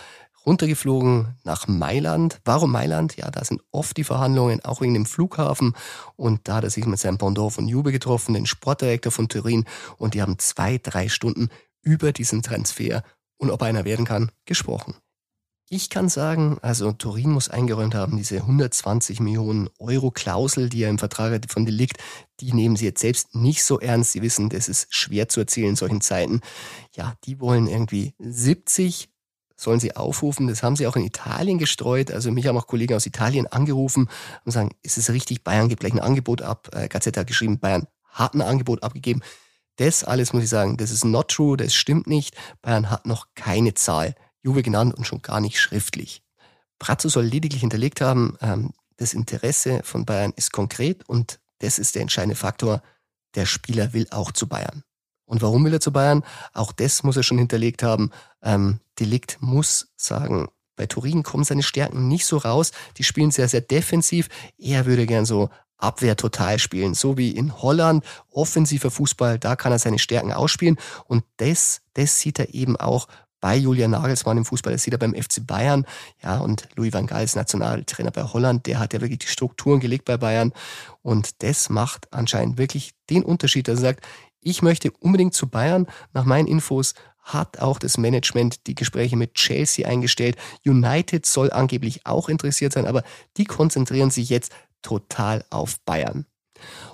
runtergeflogen 0.49 1.35
nach 1.43 1.67
Mailand. 1.67 2.41
Warum 2.43 2.71
Mailand? 2.71 3.15
Ja, 3.17 3.29
da 3.29 3.45
sind 3.45 3.61
oft 3.71 3.95
die 3.97 4.03
Verhandlungen, 4.03 4.65
auch 4.65 4.81
wegen 4.81 4.95
dem 4.95 5.05
Flughafen. 5.05 5.75
Und 6.15 6.47
da 6.47 6.55
hat 6.55 6.63
er 6.63 6.71
sich 6.71 6.87
mit 6.87 6.97
seinem 6.97 7.19
Pendant 7.19 7.53
von 7.53 7.67
Juve 7.67 7.91
getroffen, 7.91 8.33
den 8.33 8.47
Sportdirektor 8.47 9.11
von 9.11 9.29
Turin. 9.29 9.65
Und 9.97 10.15
die 10.15 10.23
haben 10.23 10.39
zwei, 10.39 10.79
drei 10.79 11.07
Stunden 11.07 11.49
über 11.83 12.11
diesen 12.11 12.41
Transfer 12.41 13.03
und 13.37 13.51
ob 13.51 13.61
einer 13.61 13.85
werden 13.85 14.05
kann, 14.05 14.31
gesprochen. 14.45 14.95
Ich 15.71 15.91
kann 15.91 16.09
sagen, 16.09 16.57
also 16.63 16.93
Turin 16.93 17.29
muss 17.29 17.47
eingeräumt 17.47 17.93
haben, 17.93 18.17
diese 18.17 18.37
120 18.37 19.19
Millionen 19.19 19.69
Euro 19.77 20.09
Klausel, 20.09 20.67
die 20.67 20.81
er 20.81 20.89
im 20.89 20.97
Vertrag 20.97 21.39
von 21.47 21.63
Delikt, 21.63 21.97
die 22.39 22.53
nehmen 22.53 22.75
sie 22.75 22.85
jetzt 22.85 23.01
selbst 23.01 23.35
nicht 23.35 23.63
so 23.63 23.79
ernst. 23.79 24.13
Sie 24.13 24.23
wissen, 24.23 24.49
das 24.49 24.67
ist 24.67 24.87
schwer 24.95 25.29
zu 25.29 25.41
erzielen 25.41 25.69
in 25.69 25.75
solchen 25.75 26.01
Zeiten. 26.01 26.41
Ja, 26.95 27.13
die 27.25 27.39
wollen 27.39 27.67
irgendwie 27.67 28.15
70 28.17 29.09
sollen 29.59 29.79
sie 29.79 29.95
aufrufen. 29.95 30.47
Das 30.47 30.63
haben 30.63 30.75
sie 30.75 30.87
auch 30.87 30.95
in 30.95 31.03
Italien 31.03 31.57
gestreut. 31.57 32.11
Also 32.11 32.31
mich 32.31 32.47
haben 32.47 32.57
auch 32.57 32.67
Kollegen 32.67 32.95
aus 32.95 33.05
Italien 33.05 33.47
angerufen 33.47 34.09
und 34.45 34.51
sagen, 34.51 34.71
ist 34.81 34.97
es 34.97 35.09
richtig? 35.09 35.43
Bayern 35.43 35.69
gibt 35.69 35.81
gleich 35.81 35.93
ein 35.93 35.99
Angebot 35.99 36.41
ab. 36.41 36.69
Äh, 36.73 36.87
Gazette 36.87 37.19
hat 37.19 37.27
geschrieben, 37.27 37.59
Bayern 37.59 37.87
hat 38.05 38.33
ein 38.33 38.41
Angebot 38.41 38.83
abgegeben. 38.83 39.21
Das 39.75 40.03
alles 40.03 40.33
muss 40.33 40.43
ich 40.43 40.49
sagen, 40.49 40.77
das 40.77 40.91
ist 40.91 41.05
not 41.05 41.29
true, 41.29 41.55
das 41.55 41.73
stimmt 41.73 42.07
nicht. 42.07 42.35
Bayern 42.61 42.89
hat 42.89 43.05
noch 43.05 43.27
keine 43.35 43.73
Zahl 43.73 44.15
Juve 44.41 44.63
genannt 44.63 44.95
und 44.95 45.05
schon 45.05 45.21
gar 45.21 45.41
nicht 45.41 45.59
schriftlich. 45.59 46.23
Brazzo 46.79 47.09
soll 47.09 47.25
lediglich 47.25 47.61
hinterlegt 47.61 48.01
haben, 48.01 48.37
ähm, 48.41 48.71
das 48.97 49.13
Interesse 49.13 49.81
von 49.83 50.05
Bayern 50.05 50.33
ist 50.35 50.51
konkret 50.51 51.07
und 51.07 51.39
das 51.59 51.79
ist 51.79 51.95
der 51.95 52.01
entscheidende 52.01 52.35
Faktor. 52.35 52.81
Der 53.35 53.45
Spieler 53.45 53.93
will 53.93 54.07
auch 54.11 54.31
zu 54.31 54.47
Bayern. 54.47 54.83
Und 55.29 55.43
warum 55.43 55.63
will 55.63 55.73
er 55.73 55.79
zu 55.79 55.93
Bayern? 55.93 56.23
Auch 56.53 56.71
das 56.71 57.03
muss 57.03 57.15
er 57.15 57.21
schon 57.21 57.37
hinterlegt 57.37 57.83
haben. 57.83 58.09
Ähm, 58.41 58.79
Delikt 58.99 59.37
muss 59.41 59.89
sagen, 59.95 60.47
bei 60.75 60.87
Turin 60.87 61.21
kommen 61.21 61.43
seine 61.43 61.61
Stärken 61.61 62.07
nicht 62.07 62.25
so 62.25 62.37
raus. 62.37 62.71
Die 62.97 63.03
spielen 63.03 63.29
sehr, 63.29 63.47
sehr 63.47 63.61
defensiv. 63.61 64.27
Er 64.57 64.87
würde 64.87 65.05
gern 65.05 65.25
so 65.25 65.49
Abwehr 65.77 66.17
total 66.17 66.57
spielen, 66.57 66.95
so 66.95 67.15
wie 67.15 67.29
in 67.29 67.61
Holland. 67.61 68.03
Offensiver 68.31 68.89
Fußball, 68.89 69.37
da 69.37 69.55
kann 69.55 69.71
er 69.71 69.77
seine 69.77 69.99
Stärken 69.99 70.33
ausspielen. 70.33 70.77
Und 71.05 71.23
das, 71.37 71.81
das 71.93 72.19
sieht 72.19 72.39
er 72.39 72.55
eben 72.55 72.75
auch 72.75 73.07
bei 73.39 73.55
Julian 73.55 73.91
Nagelsmann 73.91 74.37
im 74.37 74.45
Fußball, 74.45 74.73
das 74.73 74.83
sieht 74.83 74.93
er 74.93 74.99
beim 74.99 75.13
FC 75.13 75.45
Bayern. 75.45 75.85
Ja, 76.23 76.39
und 76.39 76.67
Louis 76.75 76.91
van 76.91 77.07
Gaal 77.07 77.23
ist 77.23 77.35
Nationaltrainer 77.35 78.11
bei 78.11 78.23
Holland. 78.23 78.65
Der 78.65 78.79
hat 78.79 78.93
ja 78.93 79.01
wirklich 79.01 79.19
die 79.19 79.27
Strukturen 79.27 79.79
gelegt 79.79 80.05
bei 80.05 80.17
Bayern. 80.17 80.53
Und 81.01 81.43
das 81.43 81.69
macht 81.69 82.11
anscheinend 82.11 82.57
wirklich 82.57 82.91
den 83.09 83.23
Unterschied, 83.23 83.67
dass 83.67 83.79
er 83.79 83.93
sagt, 83.93 84.05
ich 84.41 84.61
möchte 84.61 84.91
unbedingt 84.91 85.33
zu 85.33 85.47
Bayern. 85.47 85.87
Nach 86.13 86.25
meinen 86.25 86.47
Infos 86.47 86.93
hat 87.21 87.59
auch 87.59 87.79
das 87.79 87.97
Management 87.97 88.67
die 88.67 88.75
Gespräche 88.75 89.15
mit 89.15 89.35
Chelsea 89.35 89.87
eingestellt. 89.87 90.37
United 90.65 91.25
soll 91.25 91.51
angeblich 91.51 92.05
auch 92.05 92.29
interessiert 92.29 92.73
sein, 92.73 92.87
aber 92.87 93.03
die 93.37 93.45
konzentrieren 93.45 94.09
sich 94.09 94.29
jetzt 94.29 94.51
total 94.81 95.43
auf 95.49 95.79
Bayern. 95.81 96.25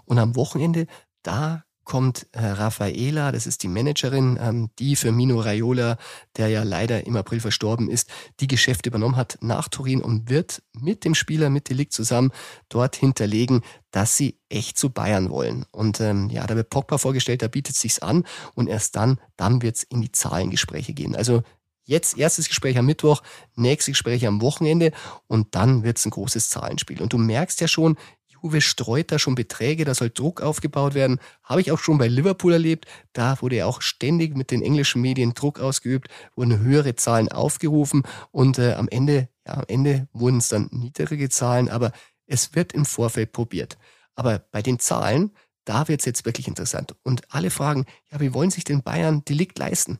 Und 0.06 0.20
am 0.20 0.36
Wochenende, 0.36 0.88
Da 1.24 1.66
kommt 1.86 2.28
äh, 2.34 2.46
Raffaela, 2.46 3.32
das 3.32 3.48
ist 3.48 3.64
die 3.64 3.68
Managerin, 3.68 4.38
ähm, 4.42 4.70
die 4.80 4.96
für 4.96 5.12
Mino 5.12 5.40
Raiola, 5.40 5.98
der 6.36 6.50
ja 6.50 6.64
leider 6.64 7.06
im 7.06 7.16
April 7.16 7.40
verstorben 7.40 7.90
ist, 7.90 8.10
die 8.40 8.48
Geschäfte 8.48 8.90
übernommen 8.90 9.16
hat 9.16 9.38
nach 9.42 9.70
Turin 9.70 10.02
und 10.02 10.30
wird 10.30 10.62
mit 10.74 11.06
dem 11.06 11.16
Spieler, 11.16 11.50
mit 11.50 11.70
Delikt 11.70 11.94
zusammen 11.94 12.32
dort 12.68 12.96
hinterlegen, 12.96 13.62
dass 13.92 14.18
sie 14.18 14.38
echt 14.50 14.78
zu 14.78 14.90
Bayern 14.90 15.30
wollen. 15.30 15.66
Und 15.72 16.02
ähm, 16.02 16.30
ja, 16.30 16.46
da 16.46 16.56
wird 16.56 16.70
Pogba 16.70 16.98
vorgestellt, 16.98 17.42
da 17.42 17.48
bietet 17.48 17.76
sich's 17.76 18.00
an 18.00 18.26
und 18.56 18.68
erst 18.68 18.96
dann, 18.96 19.20
dann 19.38 19.62
wird's 19.62 19.84
in 19.84 20.02
die 20.02 20.12
Zahlengespräche 20.12 20.94
gehen. 20.94 21.16
Also 21.16 21.44
Jetzt 21.88 22.18
erstes 22.18 22.48
Gespräch 22.48 22.80
am 22.80 22.88
Mittwoch, 22.88 23.22
nächstes 23.56 23.94
Gespräch 23.94 24.26
am 24.26 24.42
Wochenende 24.42 24.92
und 25.28 25.54
dann 25.54 25.84
wird's 25.84 26.04
ein 26.04 26.10
großes 26.10 26.50
Zahlenspiel. 26.50 27.00
Und 27.00 27.14
du 27.14 27.20
merkst 27.20 27.62
ja 27.62 27.68
schon, 27.68 27.96
Juve 28.42 28.62
streut 28.62 29.12
da 29.12 29.20
schon 29.20 29.36
Beträge, 29.36 29.86
da 29.86 29.94
soll 29.94 30.10
Druck 30.10 30.42
aufgebaut 30.42 30.94
werden. 30.94 31.20
Habe 31.44 31.62
ich 31.62 31.72
auch 31.72 31.80
schon 31.80 31.98
bei 31.98 32.08
Liverpool 32.08 32.54
erlebt. 32.54 32.86
Da 33.14 33.42
wurde 33.42 33.58
ja 33.58 33.66
auch 33.66 33.82
ständig 33.82 34.36
mit 34.36 34.52
den 34.52 34.62
englischen 34.62 35.02
Medien 35.02 35.34
Druck 35.34 35.60
ausgeübt, 35.60 36.10
wurden 36.36 36.60
höhere 36.60 36.96
Zahlen 36.96 37.30
aufgerufen 37.32 38.04
und 38.32 38.60
äh, 38.60 38.74
am 38.74 38.88
Ende, 38.90 39.30
ja, 39.48 39.56
am 39.56 39.66
Ende 39.68 40.08
wurden 40.14 40.38
es 40.38 40.50
dann 40.50 40.70
niedrige 40.72 41.30
Zahlen, 41.30 41.70
aber 41.70 41.92
es 42.28 42.56
wird 42.56 42.74
im 42.74 42.86
Vorfeld 42.86 43.32
probiert. 43.32 43.78
Aber 44.16 44.40
bei 44.40 44.62
den 44.62 44.80
Zahlen, 44.80 45.32
da 45.66 45.88
wird 45.88 46.02
es 46.02 46.06
jetzt 46.06 46.26
wirklich 46.26 46.48
interessant. 46.48 46.96
Und 47.04 47.34
alle 47.34 47.50
fragen, 47.50 47.86
ja, 48.12 48.20
wie 48.20 48.34
wollen 48.34 48.52
sich 48.52 48.64
denn 48.64 48.84
Bayern 48.84 49.26
Delikt 49.26 49.60
leisten? 49.60 50.00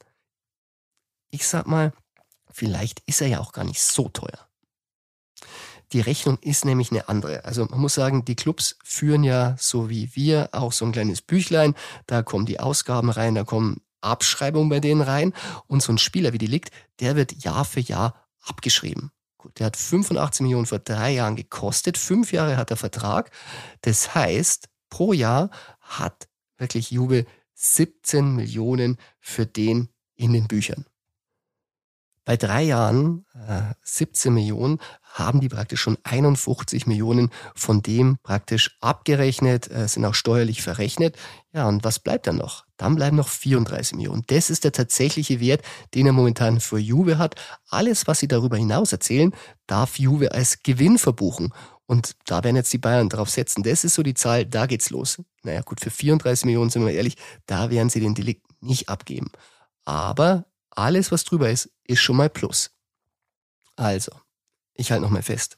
Ich 1.32 1.48
sag 1.48 1.68
mal, 1.68 1.92
vielleicht 2.52 3.02
ist 3.08 3.22
er 3.22 3.28
ja 3.28 3.40
auch 3.40 3.52
gar 3.52 3.66
nicht 3.66 3.82
so 3.82 4.08
teuer. 4.10 4.48
Die 5.92 6.02
Rechnung 6.02 6.38
ist 6.42 6.66
nämlich 6.66 6.92
eine 6.92 7.10
andere. 7.10 7.46
Also 7.46 7.66
man 7.66 7.80
muss 7.80 7.94
sagen, 7.94 8.26
die 8.26 8.36
Clubs 8.36 8.78
führen 8.84 9.24
ja 9.24 9.56
so 9.60 9.90
wie 9.90 10.16
wir 10.16 10.50
auch 10.52 10.72
so 10.72 10.86
ein 10.86 10.92
kleines 10.92 11.22
Büchlein. 11.22 11.76
Da 12.08 12.24
kommen 12.24 12.46
die 12.46 12.60
Ausgaben 12.60 13.10
rein, 13.10 13.36
da 13.36 13.44
kommen 13.44 13.82
Abschreibungen 14.02 14.70
bei 14.70 14.80
denen 14.80 15.02
rein. 15.02 15.34
Und 15.68 15.82
so 15.82 15.92
ein 15.92 15.98
Spieler 15.98 16.34
wie 16.34 16.38
die 16.38 16.48
liegt, 16.48 16.72
der 17.00 17.16
wird 17.16 17.44
Jahr 17.44 17.66
für 17.66 17.80
Jahr 17.80 18.16
abgeschrieben. 18.42 19.12
Der 19.58 19.68
hat 19.68 19.78
85 19.78 20.42
Millionen 20.42 20.66
vor 20.66 20.80
drei 20.80 21.12
Jahren 21.12 21.36
gekostet. 21.36 21.98
Fünf 21.98 22.32
Jahre 22.32 22.58
hat 22.58 22.72
er 22.72 22.78
Vertrag. 22.78 23.32
Das 23.82 24.16
heißt, 24.16 24.70
pro 24.90 25.14
Jahr 25.14 25.50
hat 25.82 26.28
wirklich 26.58 26.92
Juve 26.92 27.26
17 27.54 28.36
Millionen 28.36 28.98
für 29.20 29.46
den 29.46 29.90
in 30.16 30.34
den 30.34 30.48
Büchern. 30.48 30.86
Bei 32.26 32.38
drei 32.38 32.64
Jahren, 32.64 33.26
äh, 33.48 33.62
17 33.84 34.34
Millionen, 34.34 34.80
haben 35.14 35.40
die 35.40 35.48
praktisch 35.48 35.80
schon 35.80 35.98
51 36.04 36.88
Millionen 36.88 37.30
von 37.54 37.82
dem 37.82 38.18
praktisch 38.24 38.78
abgerechnet, 38.82 39.72
äh, 39.72 39.88
sind 39.88 40.04
auch 40.06 40.16
steuerlich 40.16 40.62
verrechnet. 40.64 41.16
Ja, 41.54 41.68
und 41.68 41.84
was 41.84 42.00
bleibt 42.00 42.28
dann 42.28 42.38
noch? 42.38 42.66
Dann 42.78 42.96
bleiben 42.96 43.16
noch 43.16 43.30
34 43.30 43.96
Millionen. 43.96 44.24
Das 44.28 44.50
ist 44.50 44.64
der 44.64 44.72
tatsächliche 44.72 45.40
Wert, 45.40 45.62
den 45.94 46.08
er 46.08 46.14
momentan 46.14 46.60
für 46.60 46.80
Juve 46.80 47.18
hat. 47.18 47.36
Alles, 47.70 48.08
was 48.08 48.20
sie 48.20 48.28
darüber 48.28 48.58
hinaus 48.58 48.92
erzählen, 48.92 49.34
darf 49.68 49.98
Juve 50.00 50.32
als 50.34 50.64
Gewinn 50.64 50.98
verbuchen. 50.98 51.54
Und 51.86 52.16
da 52.26 52.44
werden 52.44 52.56
jetzt 52.56 52.74
die 52.74 52.80
Bayern 52.80 53.10
drauf 53.10 53.30
setzen. 53.30 53.64
Das 53.64 53.84
ist 53.84 53.94
so 53.94 54.04
die 54.04 54.16
Zahl, 54.16 54.46
da 54.46 54.66
geht's 54.66 54.90
los. 54.90 55.22
Naja, 55.44 55.62
gut, 55.62 55.80
für 55.80 55.92
34 55.92 56.46
Millionen 56.46 56.72
sind 56.72 56.84
wir 56.86 56.92
ehrlich, 56.92 57.16
da 57.46 57.70
werden 57.70 57.90
sie 57.90 58.00
den 58.00 58.16
Delikt 58.16 58.46
nicht 58.62 58.90
abgeben. 58.90 59.32
Aber 59.86 60.46
alles, 60.76 61.12
was 61.12 61.24
drüber 61.24 61.50
ist, 61.50 61.70
ist 61.86 62.00
schon 62.00 62.18
mal 62.18 62.30
Plus. 62.30 62.72
Also, 63.76 64.12
ich 64.74 64.92
halte 64.92 65.04
nochmal 65.04 65.24
fest. 65.24 65.58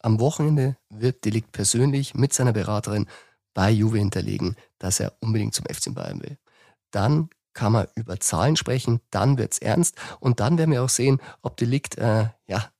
Am 0.00 0.20
Wochenende 0.20 0.76
wird 0.90 1.24
Delikt 1.24 1.52
persönlich 1.52 2.14
mit 2.14 2.32
seiner 2.32 2.52
Beraterin 2.52 3.06
bei 3.54 3.70
Juve 3.70 3.98
hinterlegen, 3.98 4.56
dass 4.78 5.00
er 5.00 5.14
unbedingt 5.20 5.54
zum 5.54 5.64
FC 5.66 5.94
Bayern 5.94 6.22
will. 6.22 6.38
Dann 6.90 7.30
kann 7.54 7.72
man 7.72 7.86
über 7.94 8.20
Zahlen 8.20 8.56
sprechen, 8.56 9.00
dann 9.10 9.38
wird's 9.38 9.58
ernst 9.58 9.96
und 10.20 10.40
dann 10.40 10.58
werden 10.58 10.72
wir 10.72 10.82
auch 10.82 10.88
sehen, 10.88 11.20
ob 11.40 11.56
Delikt 11.56 11.96
äh, 11.96 12.28
ja, 12.46 12.70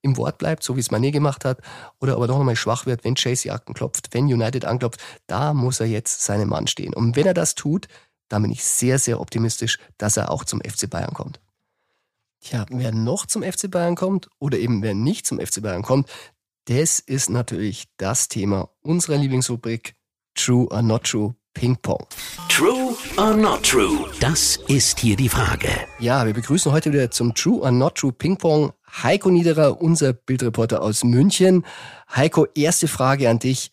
im 0.00 0.16
Wort 0.16 0.38
bleibt, 0.38 0.62
so 0.62 0.76
wie 0.76 0.80
es 0.80 0.90
Mané 0.90 1.10
gemacht 1.10 1.44
hat, 1.44 1.60
oder 2.00 2.14
aber 2.14 2.28
doch 2.28 2.38
nochmal 2.38 2.56
schwach 2.56 2.86
wird, 2.86 3.04
wenn 3.04 3.16
Chase 3.16 3.52
Akten 3.52 3.74
klopft, 3.74 4.08
wenn 4.12 4.26
United 4.26 4.64
anklopft, 4.64 5.02
da 5.26 5.52
muss 5.52 5.80
er 5.80 5.86
jetzt 5.86 6.22
seinem 6.22 6.48
Mann 6.48 6.68
stehen. 6.68 6.94
Und 6.94 7.16
wenn 7.16 7.26
er 7.26 7.34
das 7.34 7.56
tut, 7.56 7.88
da 8.28 8.38
bin 8.38 8.50
ich 8.50 8.64
sehr, 8.64 8.98
sehr 8.98 9.20
optimistisch, 9.20 9.78
dass 9.98 10.16
er 10.16 10.30
auch 10.30 10.44
zum 10.44 10.60
FC 10.60 10.88
Bayern 10.88 11.14
kommt. 11.14 11.40
Tja, 12.40 12.66
wer 12.68 12.92
noch 12.92 13.26
zum 13.26 13.42
FC 13.42 13.70
Bayern 13.70 13.96
kommt 13.96 14.28
oder 14.38 14.58
eben 14.58 14.82
wer 14.82 14.94
nicht 14.94 15.26
zum 15.26 15.40
FC 15.40 15.62
Bayern 15.62 15.82
kommt, 15.82 16.08
das 16.66 17.00
ist 17.00 17.30
natürlich 17.30 17.86
das 17.96 18.28
Thema 18.28 18.70
unserer 18.82 19.16
Lieblingsrubrik 19.16 19.94
True 20.34 20.68
or 20.70 20.82
Not 20.82 21.04
True 21.04 21.34
Ping 21.56 21.76
Pong. 21.76 22.06
True 22.50 22.94
or 23.16 23.34
not 23.34 23.62
true? 23.62 24.10
Das 24.20 24.58
ist 24.68 24.98
hier 24.98 25.16
die 25.16 25.30
Frage. 25.30 25.70
Ja, 25.98 26.26
wir 26.26 26.34
begrüßen 26.34 26.70
heute 26.70 26.92
wieder 26.92 27.10
zum 27.10 27.34
True 27.34 27.62
or 27.62 27.70
Not 27.70 27.94
True 27.94 28.12
Ping 28.12 28.36
Pong 28.36 28.72
Heiko 29.02 29.30
Niederer, 29.30 29.80
unser 29.80 30.12
Bildreporter 30.12 30.82
aus 30.82 31.02
München. 31.02 31.64
Heiko, 32.14 32.46
erste 32.54 32.88
Frage 32.88 33.30
an 33.30 33.38
dich. 33.38 33.70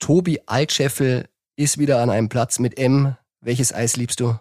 Tobi 0.00 0.40
Altscheffel 0.46 1.28
ist 1.54 1.78
wieder 1.78 2.02
an 2.02 2.10
einem 2.10 2.28
Platz 2.28 2.58
mit 2.58 2.78
M 2.78 3.16
welches 3.40 3.72
Eis 3.74 3.96
liebst 3.96 4.20
du? 4.20 4.34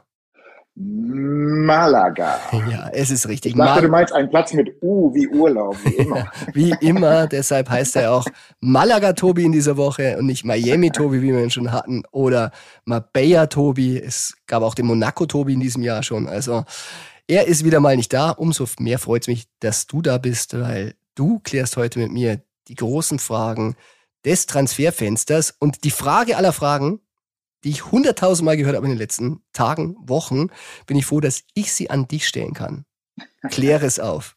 Malaga. 0.75 2.39
Ja, 2.70 2.89
es 2.94 3.10
ist 3.10 3.27
richtig. 3.27 3.53
Ich 3.53 3.58
dachte, 3.58 3.82
du 3.82 3.89
meinst 3.89 4.13
einen 4.13 4.29
Platz 4.29 4.53
mit 4.53 4.75
U 4.82 5.13
wie 5.13 5.27
Urlaub, 5.27 5.75
wie 5.84 5.96
immer. 5.98 6.32
wie 6.53 6.75
immer, 6.82 7.27
deshalb 7.27 7.70
heißt 7.70 7.96
er 7.98 8.13
auch 8.13 8.25
Malaga 8.60 9.13
Tobi 9.13 9.44
in 9.44 9.51
dieser 9.51 9.75
Woche 9.75 10.18
und 10.18 10.27
nicht 10.27 10.46
Miami 10.46 10.91
Tobi, 10.91 11.22
wie 11.22 11.34
wir 11.34 11.44
ihn 11.44 11.50
schon 11.50 11.72
hatten, 11.72 12.03
oder 12.12 12.51
Marbella 12.86 13.48
Tobi. 13.48 13.98
Es 13.98 14.36
gab 14.48 14.63
auch 14.63 14.75
den 14.75 14.86
Monaco 14.86 15.25
Tobi 15.25 15.53
in 15.53 15.60
diesem 15.60 15.84
Jahr 15.84 16.03
schon. 16.03 16.27
Also 16.27 16.63
er 17.27 17.48
ist 17.48 17.65
wieder 17.65 17.79
mal 17.79 17.98
nicht 17.98 18.13
da. 18.13 18.32
Umso 18.32 18.65
mehr 18.79 19.00
freut 19.00 19.24
es 19.24 19.27
mich, 19.27 19.48
dass 19.60 19.88
du 19.88 20.01
da 20.01 20.18
bist, 20.18 20.60
weil 20.60 20.96
du 21.15 21.39
klärst 21.39 21.75
heute 21.75 22.00
mit 22.00 22.12
mir 22.12 22.41
die 22.68 22.75
großen 22.75 23.20
Fragen 23.20 23.75
des 24.25 24.46
Transferfensters. 24.46 25.56
Und 25.60 25.84
die 25.84 25.91
Frage 25.91 26.38
aller 26.38 26.53
Fragen, 26.53 27.01
die 27.63 27.70
ich 27.70 27.92
hunderttausendmal 27.92 28.58
gehört 28.58 28.75
habe 28.75 28.86
in 28.86 28.94
den 28.94 29.00
letzten 29.00 29.42
Tagen, 29.54 29.96
Wochen, 30.00 30.48
bin 30.86 30.98
ich 30.98 31.06
froh, 31.06 31.20
dass 31.20 31.44
ich 31.54 31.74
sie 31.74 31.89
an 31.89 32.08
dich 32.08 32.28
stellen 32.28 32.54
kann. 32.54 32.86
Kläre 33.50 33.86
es 33.86 34.00
auf. 34.00 34.36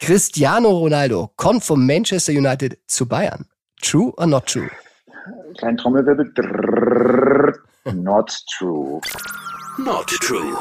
Cristiano 0.00 0.70
Ronaldo 0.70 1.30
kommt 1.36 1.64
vom 1.64 1.86
Manchester 1.86 2.32
United 2.32 2.78
zu 2.86 3.06
Bayern. 3.06 3.46
True 3.80 4.12
or 4.16 4.26
not 4.26 4.46
true? 4.46 4.68
Klein 5.58 5.76
Trommelwirbel. 5.76 6.32
Not 7.94 8.36
true. 8.56 9.00
Not 9.78 10.06
true. 10.20 10.54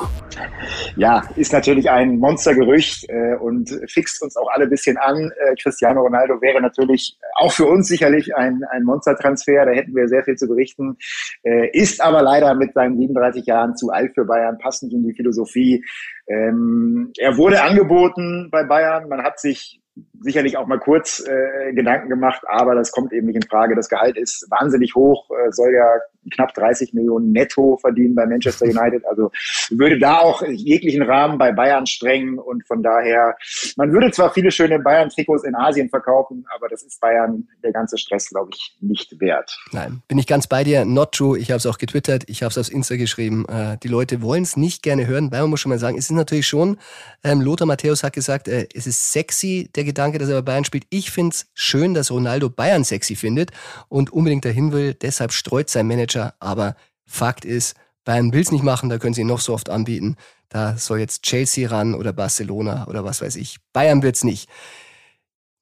Ja, 0.95 1.23
ist 1.35 1.51
natürlich 1.51 1.89
ein 1.89 2.17
Monstergerücht 2.17 3.09
äh, 3.09 3.35
und 3.35 3.69
fixt 3.87 4.21
uns 4.23 4.37
auch 4.37 4.49
alle 4.49 4.63
ein 4.63 4.69
bisschen 4.69 4.97
an. 4.97 5.31
Äh, 5.37 5.55
Cristiano 5.61 6.01
Ronaldo 6.01 6.41
wäre 6.41 6.61
natürlich 6.61 7.17
auch 7.35 7.51
für 7.51 7.65
uns 7.65 7.87
sicherlich 7.87 8.35
ein, 8.35 8.63
ein 8.71 8.83
Monstertransfer. 8.83 9.65
Da 9.65 9.71
hätten 9.71 9.95
wir 9.95 10.07
sehr 10.07 10.23
viel 10.23 10.37
zu 10.37 10.47
berichten. 10.47 10.97
Äh, 11.43 11.77
ist 11.77 12.01
aber 12.01 12.21
leider 12.21 12.55
mit 12.55 12.73
seinen 12.73 12.97
37 12.97 13.45
Jahren 13.45 13.75
zu 13.75 13.89
alt 13.89 14.13
für 14.13 14.23
Bayern, 14.23 14.57
passt 14.59 14.83
nicht 14.83 14.93
in 14.93 15.03
die 15.03 15.13
Philosophie. 15.13 15.83
Ähm, 16.27 17.11
er 17.17 17.35
wurde 17.37 17.61
angeboten 17.63 18.49
bei 18.49 18.63
Bayern. 18.63 19.09
Man 19.09 19.23
hat 19.23 19.39
sich 19.39 19.81
sicherlich 20.21 20.57
auch 20.57 20.67
mal 20.67 20.79
kurz 20.79 21.21
äh, 21.27 21.73
Gedanken 21.73 22.09
gemacht, 22.09 22.43
aber 22.47 22.75
das 22.75 22.91
kommt 22.91 23.11
eben 23.11 23.27
nicht 23.27 23.35
in 23.35 23.49
Frage. 23.49 23.75
Das 23.75 23.89
Gehalt 23.89 24.17
ist 24.17 24.47
wahnsinnig 24.49 24.95
hoch, 24.95 25.29
äh, 25.31 25.51
soll 25.51 25.73
ja 25.73 25.99
knapp 26.29 26.53
30 26.53 26.93
Millionen 26.93 27.31
netto 27.31 27.77
verdienen 27.77 28.15
bei 28.15 28.25
Manchester 28.25 28.65
United. 28.65 29.05
Also 29.05 29.31
würde 29.69 29.99
da 29.99 30.19
auch 30.19 30.43
jeglichen 30.47 31.01
Rahmen 31.01 31.37
bei 31.37 31.51
Bayern 31.51 31.87
strengen 31.87 32.37
und 32.37 32.65
von 32.67 32.83
daher, 32.83 33.35
man 33.77 33.91
würde 33.91 34.11
zwar 34.11 34.33
viele 34.33 34.51
schöne 34.51 34.79
Bayern-Trikots 34.79 35.43
in 35.43 35.55
Asien 35.55 35.89
verkaufen, 35.89 36.45
aber 36.55 36.69
das 36.69 36.83
ist 36.83 36.99
Bayern 36.99 37.47
der 37.63 37.71
ganze 37.71 37.97
Stress, 37.97 38.29
glaube 38.29 38.51
ich, 38.53 38.75
nicht 38.81 39.19
wert. 39.19 39.57
Nein, 39.71 40.01
bin 40.07 40.17
ich 40.17 40.27
ganz 40.27 40.47
bei 40.47 40.63
dir. 40.63 40.85
Not 40.85 41.13
true. 41.13 41.37
Ich 41.37 41.51
habe 41.51 41.57
es 41.57 41.65
auch 41.65 41.77
getwittert, 41.77 42.23
ich 42.27 42.43
habe 42.43 42.51
es 42.51 42.57
aufs 42.57 42.69
Insta 42.69 42.95
geschrieben. 42.95 43.45
Äh, 43.47 43.77
die 43.81 43.87
Leute 43.87 44.21
wollen 44.21 44.43
es 44.43 44.57
nicht 44.57 44.83
gerne 44.83 45.07
hören, 45.07 45.29
man 45.31 45.49
muss 45.49 45.59
schon 45.59 45.69
mal 45.69 45.79
sagen, 45.79 45.97
es 45.97 46.05
ist 46.05 46.11
natürlich 46.11 46.47
schon, 46.47 46.77
ähm, 47.23 47.41
Lothar 47.41 47.65
Matthäus 47.65 48.03
hat 48.03 48.13
gesagt, 48.13 48.47
äh, 48.47 48.67
es 48.73 48.87
ist 48.87 49.11
sexy, 49.11 49.69
der 49.75 49.83
Gedanke, 49.83 50.17
dass 50.17 50.29
er 50.29 50.41
bei 50.41 50.51
Bayern 50.51 50.65
spielt. 50.65 50.85
Ich 50.89 51.11
finde 51.11 51.33
es 51.33 51.47
schön, 51.53 51.93
dass 51.93 52.11
Ronaldo 52.11 52.49
Bayern 52.49 52.83
sexy 52.83 53.15
findet 53.15 53.51
und 53.89 54.11
unbedingt 54.11 54.45
dahin 54.45 54.71
will. 54.71 54.93
Deshalb 54.93 55.31
streut 55.31 55.69
sein 55.69 55.87
Manager. 55.87 56.10
Aber 56.39 56.75
Fakt 57.05 57.45
ist, 57.45 57.75
Bayern 58.03 58.33
will 58.33 58.41
es 58.41 58.51
nicht 58.51 58.63
machen, 58.63 58.89
da 58.89 58.97
können 58.97 59.13
sie 59.13 59.21
ihn 59.21 59.27
noch 59.27 59.39
so 59.39 59.53
oft 59.53 59.69
anbieten. 59.69 60.15
Da 60.49 60.75
soll 60.77 60.99
jetzt 60.99 61.23
Chelsea 61.23 61.69
ran 61.69 61.93
oder 61.95 62.13
Barcelona 62.13 62.87
oder 62.87 63.05
was 63.05 63.21
weiß 63.21 63.35
ich. 63.37 63.57
Bayern 63.73 64.03
wird's 64.03 64.23
nicht. 64.23 64.49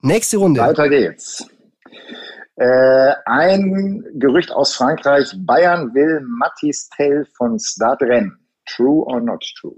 Nächste 0.02 0.38
Runde. 0.38 0.62
Weiter 0.62 0.90
geht's. 0.90 1.46
Äh, 2.56 3.14
ein 3.26 4.04
Gerücht 4.16 4.52
aus 4.52 4.74
Frankreich. 4.74 5.34
Bayern 5.38 5.94
will 5.94 6.22
Mattis 6.22 6.90
Tell 6.96 7.26
von 7.38 7.60
Stade 7.60 8.06
Rennes. 8.06 8.34
True 8.66 9.04
or 9.06 9.22
not 9.22 9.44
true? 9.60 9.78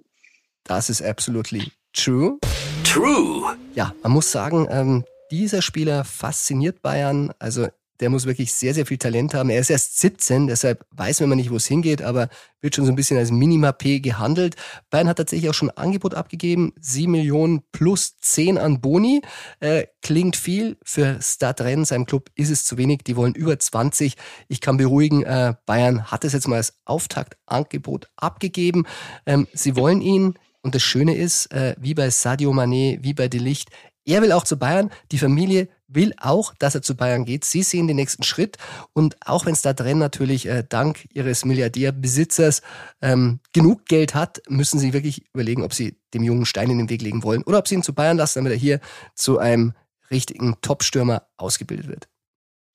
Das 0.64 0.90
ist 0.90 1.02
absolutely 1.02 1.72
true. 1.94 2.40
True. 2.84 3.56
Ja, 3.74 3.94
man 4.04 4.12
muss 4.12 4.32
sagen, 4.32 4.68
ähm, 4.70 5.06
dieser 5.32 5.62
Spieler 5.62 6.04
fasziniert 6.04 6.82
Bayern. 6.82 7.34
Also 7.40 7.68
der 8.02 8.10
muss 8.10 8.26
wirklich 8.26 8.52
sehr, 8.52 8.74
sehr 8.74 8.86
viel 8.86 8.98
Talent 8.98 9.34
haben. 9.34 9.50
Er 9.50 9.60
ist 9.60 9.70
erst 9.70 10.00
17, 10.00 10.48
deshalb 10.48 10.86
weiß 10.92 11.20
man 11.20 11.28
immer 11.28 11.36
nicht, 11.36 11.52
wo 11.52 11.56
es 11.56 11.68
hingeht, 11.68 12.02
aber 12.02 12.30
wird 12.60 12.76
schon 12.76 12.86
so 12.86 12.92
ein 12.92 12.96
bisschen 12.96 13.18
als 13.18 13.32
Minima-P 13.32 14.00
gehandelt. 14.00 14.56
Bayern 14.90 15.08
hat 15.08 15.18
tatsächlich 15.18 15.50
auch 15.50 15.54
schon 15.54 15.70
ein 15.70 15.78
Angebot 15.78 16.16
abgegeben, 16.16 16.74
7 16.80 17.12
Millionen 17.12 17.62
plus 17.72 18.18
10 18.18 18.58
an 18.58 18.82
Boni. 18.82 19.22
Äh, 19.60 19.86
klingt 20.02 20.36
viel, 20.36 20.78
für 20.84 21.20
Stadrennen, 21.22 21.86
seinem 21.86 22.08
Club, 22.08 22.30
ist 22.36 22.50
es 22.50 22.66
zu 22.66 22.78
wenig, 22.78 23.02
die 23.06 23.16
wollen 23.16 23.36
über 23.36 23.58
20. 23.58 24.16
Ich 24.48 24.62
kann 24.62 24.78
beruhigen, 24.78 25.24
äh, 25.24 25.54
Bayern 25.66 26.12
hat 26.12 26.26
es 26.26 26.34
jetzt 26.34 26.48
mal 26.48 26.58
als 26.58 26.74
Auftaktangebot 26.86 28.08
abgegeben. 28.16 28.86
Ähm, 29.28 29.48
sie 29.54 29.76
wollen 29.76 30.02
ihn, 30.02 30.34
und 30.64 30.76
das 30.76 30.84
Schöne 30.84 31.16
ist, 31.16 31.52
äh, 31.52 31.76
wie 31.80 31.94
bei 31.94 32.10
Sadio 32.10 32.52
Mané, 32.52 33.00
wie 33.02 33.14
bei 33.14 33.28
De 33.28 33.40
Licht, 33.40 33.70
er 34.06 34.22
will 34.22 34.32
auch 34.32 34.44
zu 34.44 34.58
Bayern. 34.58 34.90
Die 35.12 35.18
Familie 35.18 35.68
will 35.88 36.14
auch, 36.20 36.54
dass 36.58 36.76
er 36.76 36.82
zu 36.82 36.96
Bayern 36.96 37.26
geht. 37.26 37.44
Sie 37.44 37.64
sehen 37.64 37.88
den 37.88 37.98
nächsten 37.98 38.24
Schritt. 38.24 38.58
Und 38.94 39.16
auch 39.26 39.46
wenn 39.46 39.54
es 39.54 39.62
da 39.62 39.74
drin 39.74 40.00
natürlich 40.00 40.48
äh, 40.48 40.64
dank 40.68 41.08
ihres 41.14 41.46
Milliardärbesitzers 41.46 42.62
ähm, 43.02 43.40
genug 43.54 43.86
Geld 43.86 44.16
hat, 44.16 44.42
müssen 44.50 44.80
sie 44.80 44.94
wirklich 44.94 45.26
überlegen, 45.34 45.64
ob 45.64 45.74
sie 45.74 45.98
dem 46.14 46.24
jungen 46.24 46.46
Stein 46.46 46.70
in 46.70 46.78
den 46.78 46.90
Weg 46.90 47.02
legen 47.02 47.24
wollen 47.24 47.44
oder 47.44 47.58
ob 47.58 47.68
sie 47.68 47.76
ihn 47.76 47.84
zu 47.84 47.94
Bayern 47.94 48.18
lassen, 48.18 48.40
damit 48.40 48.54
er 48.54 48.58
hier 48.58 48.80
zu 49.16 49.38
einem 49.38 49.74
richtigen 50.10 50.56
Top-Stürmer 50.62 51.24
ausgebildet 51.38 51.88
wird. 51.88 52.08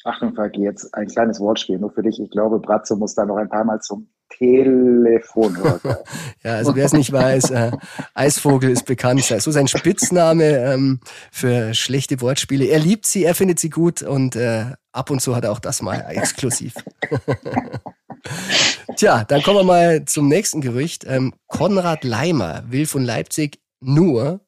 Achtung, 0.05 0.35
Falki, 0.35 0.63
jetzt 0.63 0.95
ein 0.95 1.09
kleines 1.09 1.41
Wortspiel 1.41 1.79
nur 1.79 1.91
für 1.91 2.03
dich. 2.03 2.21
Ich 2.21 2.31
glaube, 2.31 2.61
Bratzo 2.61 2.95
muss 2.95 3.15
da 3.15 3.27
noch 3.27 3.37
ein 3.37 3.49
paar 3.49 3.65
Mal 3.65 3.81
zum 3.81 4.09
Telefon 4.29 5.57
ja, 6.43 6.55
also 6.57 6.75
wer 6.75 6.85
es 6.85 6.93
nicht 6.93 7.13
weiß, 7.13 7.51
äh, 7.51 7.71
Eisvogel 8.15 8.71
ist 8.71 8.85
bekannt. 8.85 9.23
So 9.25 9.51
sein 9.51 9.69
Spitzname 9.69 10.73
ähm, 10.73 11.01
für 11.31 11.75
schlechte 11.75 12.21
Wortspiele. 12.21 12.67
Er 12.67 12.79
liebt 12.79 13.07
sie, 13.07 13.25
er 13.25 13.35
findet 13.35 13.59
sie 13.61 13.71
gut 13.71 14.03
und 14.03 14.37
äh, 14.37 14.67
ab 14.93 15.11
und 15.11 15.21
zu 15.21 15.35
hat 15.37 15.45
er 15.45 15.53
auch 15.53 15.59
das 15.59 15.81
mal 15.81 16.05
exklusiv. 16.11 16.75
Tja, 18.97 19.25
dann 19.25 19.43
kommen 19.43 19.59
wir 19.59 19.65
mal 19.65 20.05
zum 20.05 20.29
nächsten 20.29 20.61
Gerücht. 20.61 21.05
Ähm, 21.07 21.35
Konrad 21.47 22.05
Leimer 22.05 22.65
will 22.69 22.87
von 22.87 23.05
Leipzig 23.05 23.61
nur 23.81 24.41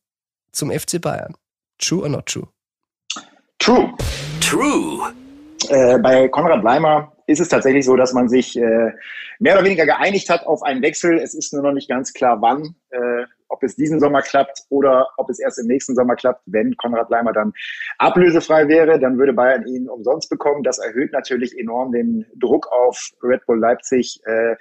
zum 0.52 0.70
FC 0.70 1.00
Bayern. 1.00 1.34
True 1.78 2.02
or 2.02 2.08
not 2.08 2.26
true? 2.26 2.48
True. 3.58 3.92
True. 4.40 5.12
Äh, 5.68 5.98
bei 5.98 6.28
Konrad 6.28 6.62
Leimer 6.64 7.12
ist 7.26 7.40
es 7.40 7.48
tatsächlich 7.48 7.84
so, 7.84 7.96
dass 7.96 8.12
man 8.12 8.28
sich 8.28 8.58
äh, 8.58 8.92
mehr 9.38 9.54
oder 9.54 9.64
weniger 9.64 9.86
geeinigt 9.86 10.30
hat 10.30 10.46
auf 10.46 10.62
einen 10.62 10.82
Wechsel. 10.82 11.18
Es 11.18 11.34
ist 11.34 11.52
nur 11.52 11.62
noch 11.62 11.72
nicht 11.72 11.88
ganz 11.88 12.12
klar, 12.12 12.40
wann, 12.40 12.74
äh, 12.90 13.24
ob 13.48 13.62
es 13.62 13.76
diesen 13.76 14.00
Sommer 14.00 14.22
klappt 14.22 14.64
oder 14.68 15.08
ob 15.16 15.30
es 15.30 15.38
erst 15.38 15.58
im 15.58 15.66
nächsten 15.66 15.94
Sommer 15.94 16.16
klappt. 16.16 16.42
Wenn 16.46 16.76
Konrad 16.76 17.10
Leimer 17.10 17.32
dann 17.32 17.52
ablösefrei 17.98 18.68
wäre, 18.68 18.98
dann 18.98 19.18
würde 19.18 19.32
Bayern 19.32 19.66
ihn 19.66 19.88
umsonst 19.88 20.28
bekommen. 20.28 20.62
Das 20.62 20.78
erhöht 20.78 21.12
natürlich 21.12 21.58
enorm 21.58 21.92
den 21.92 22.26
Druck 22.36 22.70
auf 22.70 23.10
Red 23.22 23.44
Bull 23.46 23.58
Leipzig, 23.58 24.20
äh, 24.26 24.56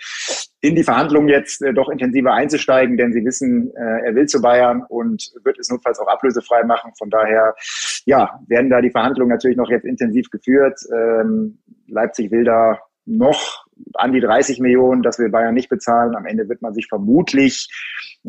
in 0.62 0.76
die 0.76 0.84
Verhandlungen 0.84 1.30
jetzt 1.30 1.62
äh, 1.62 1.74
doch 1.74 1.90
intensiver 1.90 2.34
einzusteigen, 2.34 2.98
denn 2.98 3.14
sie 3.14 3.24
wissen, 3.24 3.72
äh, 3.76 4.06
er 4.06 4.16
will 4.16 4.26
zu 4.26 4.42
Bayern 4.42 4.84
und 4.88 5.32
wird 5.44 5.60
es 5.60 5.70
notfalls 5.70 6.00
auch 6.00 6.08
ablösefrei 6.08 6.64
machen. 6.64 6.92
Von 6.98 7.10
daher, 7.10 7.56
ja, 8.06 8.40
werden 8.48 8.70
da 8.70 8.82
die 8.82 8.92
Verhandlungen 8.92 9.32
natürlich 9.32 9.58
noch 9.58 9.70
jetzt 9.70 9.86
intensiv 9.86 10.30
geführt. 10.30 10.80
Ähm, 10.92 11.60
Leipzig 11.88 12.32
will 12.32 12.44
da 12.44 12.80
noch 13.06 13.67
an 13.94 14.14
die 14.14 14.20
30 14.20 14.60
Millionen, 14.60 15.04
das 15.04 15.20
will 15.20 15.30
Bayern 15.30 15.54
nicht 15.54 15.70
bezahlen. 15.70 16.16
Am 16.16 16.26
Ende 16.26 16.48
wird 16.50 16.62
man 16.62 16.74
sich 16.74 16.88
vermutlich 16.88 17.70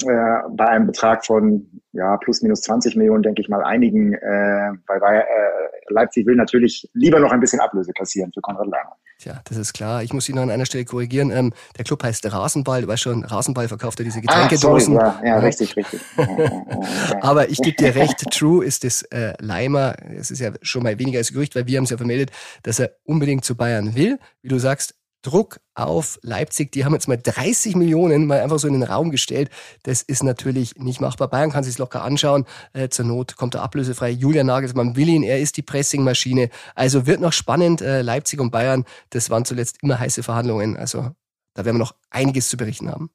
äh, 0.02 0.38
bei 0.50 0.66
einem 0.66 0.86
Betrag 0.86 1.24
von 1.24 1.80
ja 1.92 2.16
plus 2.18 2.42
minus 2.42 2.62
20 2.62 2.96
Millionen, 2.96 3.22
denke 3.22 3.42
ich 3.42 3.48
mal, 3.48 3.62
einigen. 3.62 4.14
Äh, 4.14 4.72
bei 4.86 4.98
Bayern, 4.98 5.22
äh, 5.22 5.92
Leipzig 5.92 6.26
will 6.26 6.36
natürlich 6.36 6.88
lieber 6.94 7.20
noch 7.20 7.32
ein 7.32 7.40
bisschen 7.40 7.60
Ablöse 7.60 7.92
kassieren 7.92 8.32
für 8.32 8.40
Konrad 8.40 8.66
Leimer. 8.66 8.96
Tja, 9.20 9.40
das 9.44 9.56
ist 9.56 9.72
klar. 9.72 10.04
Ich 10.04 10.12
muss 10.12 10.26
Sie 10.26 10.32
noch 10.32 10.42
an 10.42 10.50
einer 10.50 10.64
Stelle 10.64 10.84
korrigieren. 10.84 11.32
Ähm, 11.32 11.52
der 11.76 11.84
Club 11.84 12.04
heißt 12.04 12.32
Rasenball. 12.32 12.82
Du 12.82 12.88
weißt 12.88 13.02
schon, 13.02 13.24
Rasenball 13.24 13.66
verkauft 13.66 13.98
ja 13.98 14.04
diese 14.04 14.20
Getränkedosen. 14.20 14.96
Ah, 14.96 15.14
sorry, 15.14 15.26
ja, 15.26 15.34
ja, 15.34 15.38
richtig, 15.40 15.76
richtig. 15.76 16.00
Aber 17.20 17.48
ich 17.48 17.58
gebe 17.58 17.76
dir 17.76 17.96
recht, 17.96 18.30
True 18.30 18.64
ist 18.64 18.84
das 18.84 19.02
äh, 19.02 19.32
Leimer. 19.40 19.96
Es 20.16 20.30
ist 20.30 20.38
ja 20.38 20.52
schon 20.62 20.84
mal 20.84 20.96
weniger 21.00 21.18
als 21.18 21.32
Gerücht, 21.32 21.56
weil 21.56 21.66
wir 21.66 21.78
haben 21.78 21.84
es 21.84 21.90
ja 21.90 21.96
vermeldet, 21.96 22.30
dass 22.62 22.78
er 22.78 22.92
unbedingt 23.02 23.44
zu 23.44 23.56
Bayern 23.56 23.96
will. 23.96 24.20
Wie 24.40 24.48
du 24.48 24.58
sagst, 24.58 24.94
Druck 25.22 25.60
auf 25.74 26.18
Leipzig. 26.22 26.72
Die 26.72 26.84
haben 26.84 26.92
jetzt 26.94 27.08
mal 27.08 27.18
30 27.18 27.76
Millionen 27.76 28.26
mal 28.26 28.40
einfach 28.40 28.58
so 28.58 28.68
in 28.68 28.74
den 28.74 28.82
Raum 28.82 29.10
gestellt. 29.10 29.50
Das 29.82 30.02
ist 30.02 30.22
natürlich 30.22 30.76
nicht 30.76 31.00
machbar. 31.00 31.28
Bayern 31.28 31.50
kann 31.50 31.64
sich 31.64 31.78
locker 31.78 32.02
anschauen. 32.02 32.46
Äh, 32.72 32.88
zur 32.88 33.04
Not 33.04 33.36
kommt 33.36 33.54
er 33.54 33.62
ablösefrei. 33.62 34.10
Julian 34.10 34.46
Nagelsmann 34.46 34.96
will 34.96 35.08
ihn. 35.08 35.22
Er 35.22 35.40
ist 35.40 35.56
die 35.56 35.62
Pressingmaschine. 35.62 36.50
Also 36.74 37.06
wird 37.06 37.20
noch 37.20 37.32
spannend. 37.32 37.80
Äh, 37.80 38.02
Leipzig 38.02 38.40
und 38.40 38.50
Bayern, 38.50 38.84
das 39.10 39.30
waren 39.30 39.44
zuletzt 39.44 39.78
immer 39.82 39.98
heiße 39.98 40.22
Verhandlungen. 40.22 40.76
Also 40.76 41.10
da 41.54 41.64
werden 41.64 41.76
wir 41.76 41.84
noch 41.84 41.94
einiges 42.10 42.48
zu 42.48 42.56
berichten 42.56 42.90
haben. 42.90 43.10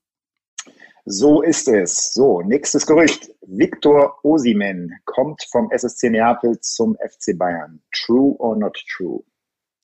So 1.05 1.41
ist 1.41 1.67
es. 1.67 2.13
So, 2.13 2.41
nächstes 2.41 2.85
Gerücht. 2.85 3.29
Viktor 3.41 4.19
Osimen 4.23 4.93
kommt 5.05 5.43
vom 5.51 5.69
SSC 5.69 6.09
Neapel 6.09 6.57
zum 6.61 6.95
FC 6.95 7.37
Bayern. 7.37 7.81
True 7.91 8.35
or 8.39 8.55
not 8.55 8.77
true? 8.89 9.21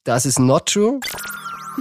Das 0.05 0.25
ist 0.25 0.39
not 0.39 0.65
true. 0.67 0.99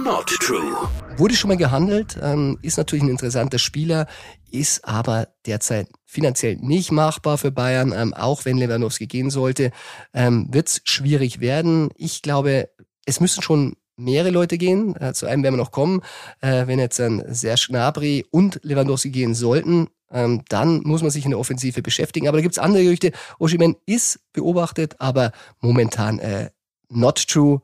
Not 0.03 0.27
true. 0.39 0.87
Wurde 1.17 1.35
schon 1.35 1.49
mal 1.49 1.57
gehandelt, 1.57 2.17
ähm, 2.21 2.57
ist 2.61 2.77
natürlich 2.77 3.03
ein 3.03 3.09
interessanter 3.09 3.59
Spieler, 3.59 4.07
ist 4.49 4.85
aber 4.85 5.27
derzeit 5.45 5.89
finanziell 6.05 6.55
nicht 6.55 6.91
machbar 6.91 7.37
für 7.37 7.51
Bayern, 7.51 7.91
ähm, 7.91 8.13
auch 8.13 8.45
wenn 8.45 8.57
Lewandowski 8.57 9.07
gehen 9.07 9.29
sollte, 9.29 9.71
ähm, 10.13 10.47
wird 10.51 10.69
es 10.69 10.81
schwierig 10.85 11.41
werden. 11.41 11.89
Ich 11.97 12.21
glaube, 12.21 12.69
es 13.05 13.19
müssen 13.19 13.41
schon 13.41 13.75
mehrere 13.97 14.29
Leute 14.29 14.57
gehen. 14.57 14.95
Äh, 14.95 15.13
zu 15.13 15.25
einem 15.25 15.43
werden 15.43 15.55
wir 15.55 15.63
noch 15.63 15.71
kommen. 15.71 16.01
Äh, 16.39 16.67
wenn 16.67 16.79
jetzt 16.79 16.99
dann 16.99 17.21
Serge 17.27 17.67
Gnabry 17.69 18.25
und 18.31 18.61
Lewandowski 18.63 19.09
gehen 19.09 19.33
sollten, 19.35 19.87
dann 20.11 20.81
muss 20.85 21.03
man 21.03 21.11
sich 21.11 21.25
in 21.25 21.29
der 21.29 21.39
Offensive 21.39 21.83
beschäftigen. 21.83 22.27
Aber 22.27 22.39
da 22.39 22.41
gibt 22.41 22.55
es 22.55 22.57
andere 22.57 22.81
Gerüchte. 22.81 23.11
Oshimen 23.37 23.75
ist 23.85 24.19
beobachtet, 24.33 24.95
aber 24.97 25.31
momentan 25.59 26.17
äh, 26.17 26.49
not 26.89 27.27
true. 27.27 27.61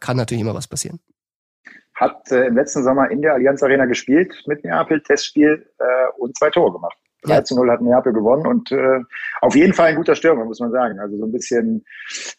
Kann 0.00 0.18
natürlich 0.18 0.42
immer 0.42 0.54
was 0.54 0.68
passieren 0.68 1.00
hat 1.96 2.30
äh, 2.30 2.46
im 2.46 2.54
letzten 2.54 2.84
Sommer 2.84 3.10
in 3.10 3.22
der 3.22 3.34
Allianz 3.34 3.62
Arena 3.62 3.86
gespielt 3.86 4.34
mit 4.46 4.64
Neapel, 4.64 5.02
Testspiel 5.02 5.66
äh, 5.78 5.84
und 6.18 6.36
zwei 6.36 6.50
Tore 6.50 6.72
gemacht. 6.72 6.96
3 7.22 7.40
zu 7.42 7.56
0 7.56 7.70
hat 7.70 7.80
Neapel 7.80 8.12
gewonnen 8.12 8.46
und 8.46 8.70
äh, 8.70 9.00
auf 9.40 9.54
jeden 9.56 9.72
Fall 9.72 9.88
ein 9.88 9.96
guter 9.96 10.14
Stürmer, 10.14 10.44
muss 10.44 10.60
man 10.60 10.70
sagen. 10.70 10.98
Also 11.00 11.16
so 11.16 11.24
ein 11.24 11.32
bisschen 11.32 11.84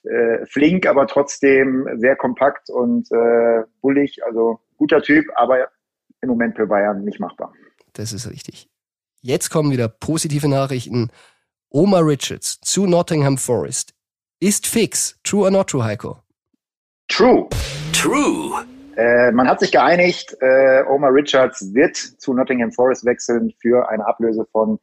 äh, 0.03 0.45
flink, 0.45 0.87
aber 0.87 1.07
trotzdem 1.07 1.87
sehr 1.97 2.15
kompakt 2.15 2.69
und 2.69 3.11
äh, 3.11 3.63
bullig. 3.81 4.23
Also 4.25 4.59
guter 4.77 5.01
Typ, 5.01 5.25
aber 5.35 5.67
im 6.21 6.29
Moment 6.29 6.55
für 6.55 6.67
Bayern 6.67 7.03
nicht 7.03 7.19
machbar. 7.19 7.53
Das 7.93 8.13
ist 8.13 8.29
richtig. 8.29 8.69
Jetzt 9.21 9.49
kommen 9.49 9.71
wieder 9.71 9.87
positive 9.87 10.47
Nachrichten. 10.47 11.09
Omar 11.69 12.05
Richards 12.05 12.59
zu 12.61 12.85
Nottingham 12.85 13.37
Forest 13.37 13.93
ist 14.39 14.67
fix. 14.67 15.19
True 15.23 15.45
or 15.45 15.51
not 15.51 15.69
true, 15.69 15.83
Heiko? 15.83 16.19
True. 17.09 17.47
True. 17.91 18.76
Äh, 18.97 19.31
man 19.31 19.47
hat 19.47 19.59
sich 19.59 19.71
geeinigt, 19.71 20.35
äh, 20.41 20.83
Omar 20.89 21.13
Richards 21.13 21.71
wird 21.75 21.95
zu 21.95 22.33
Nottingham 22.33 22.71
Forest 22.71 23.05
wechseln 23.05 23.53
für 23.61 23.87
eine 23.89 24.07
Ablöse 24.07 24.43
von 24.51 24.79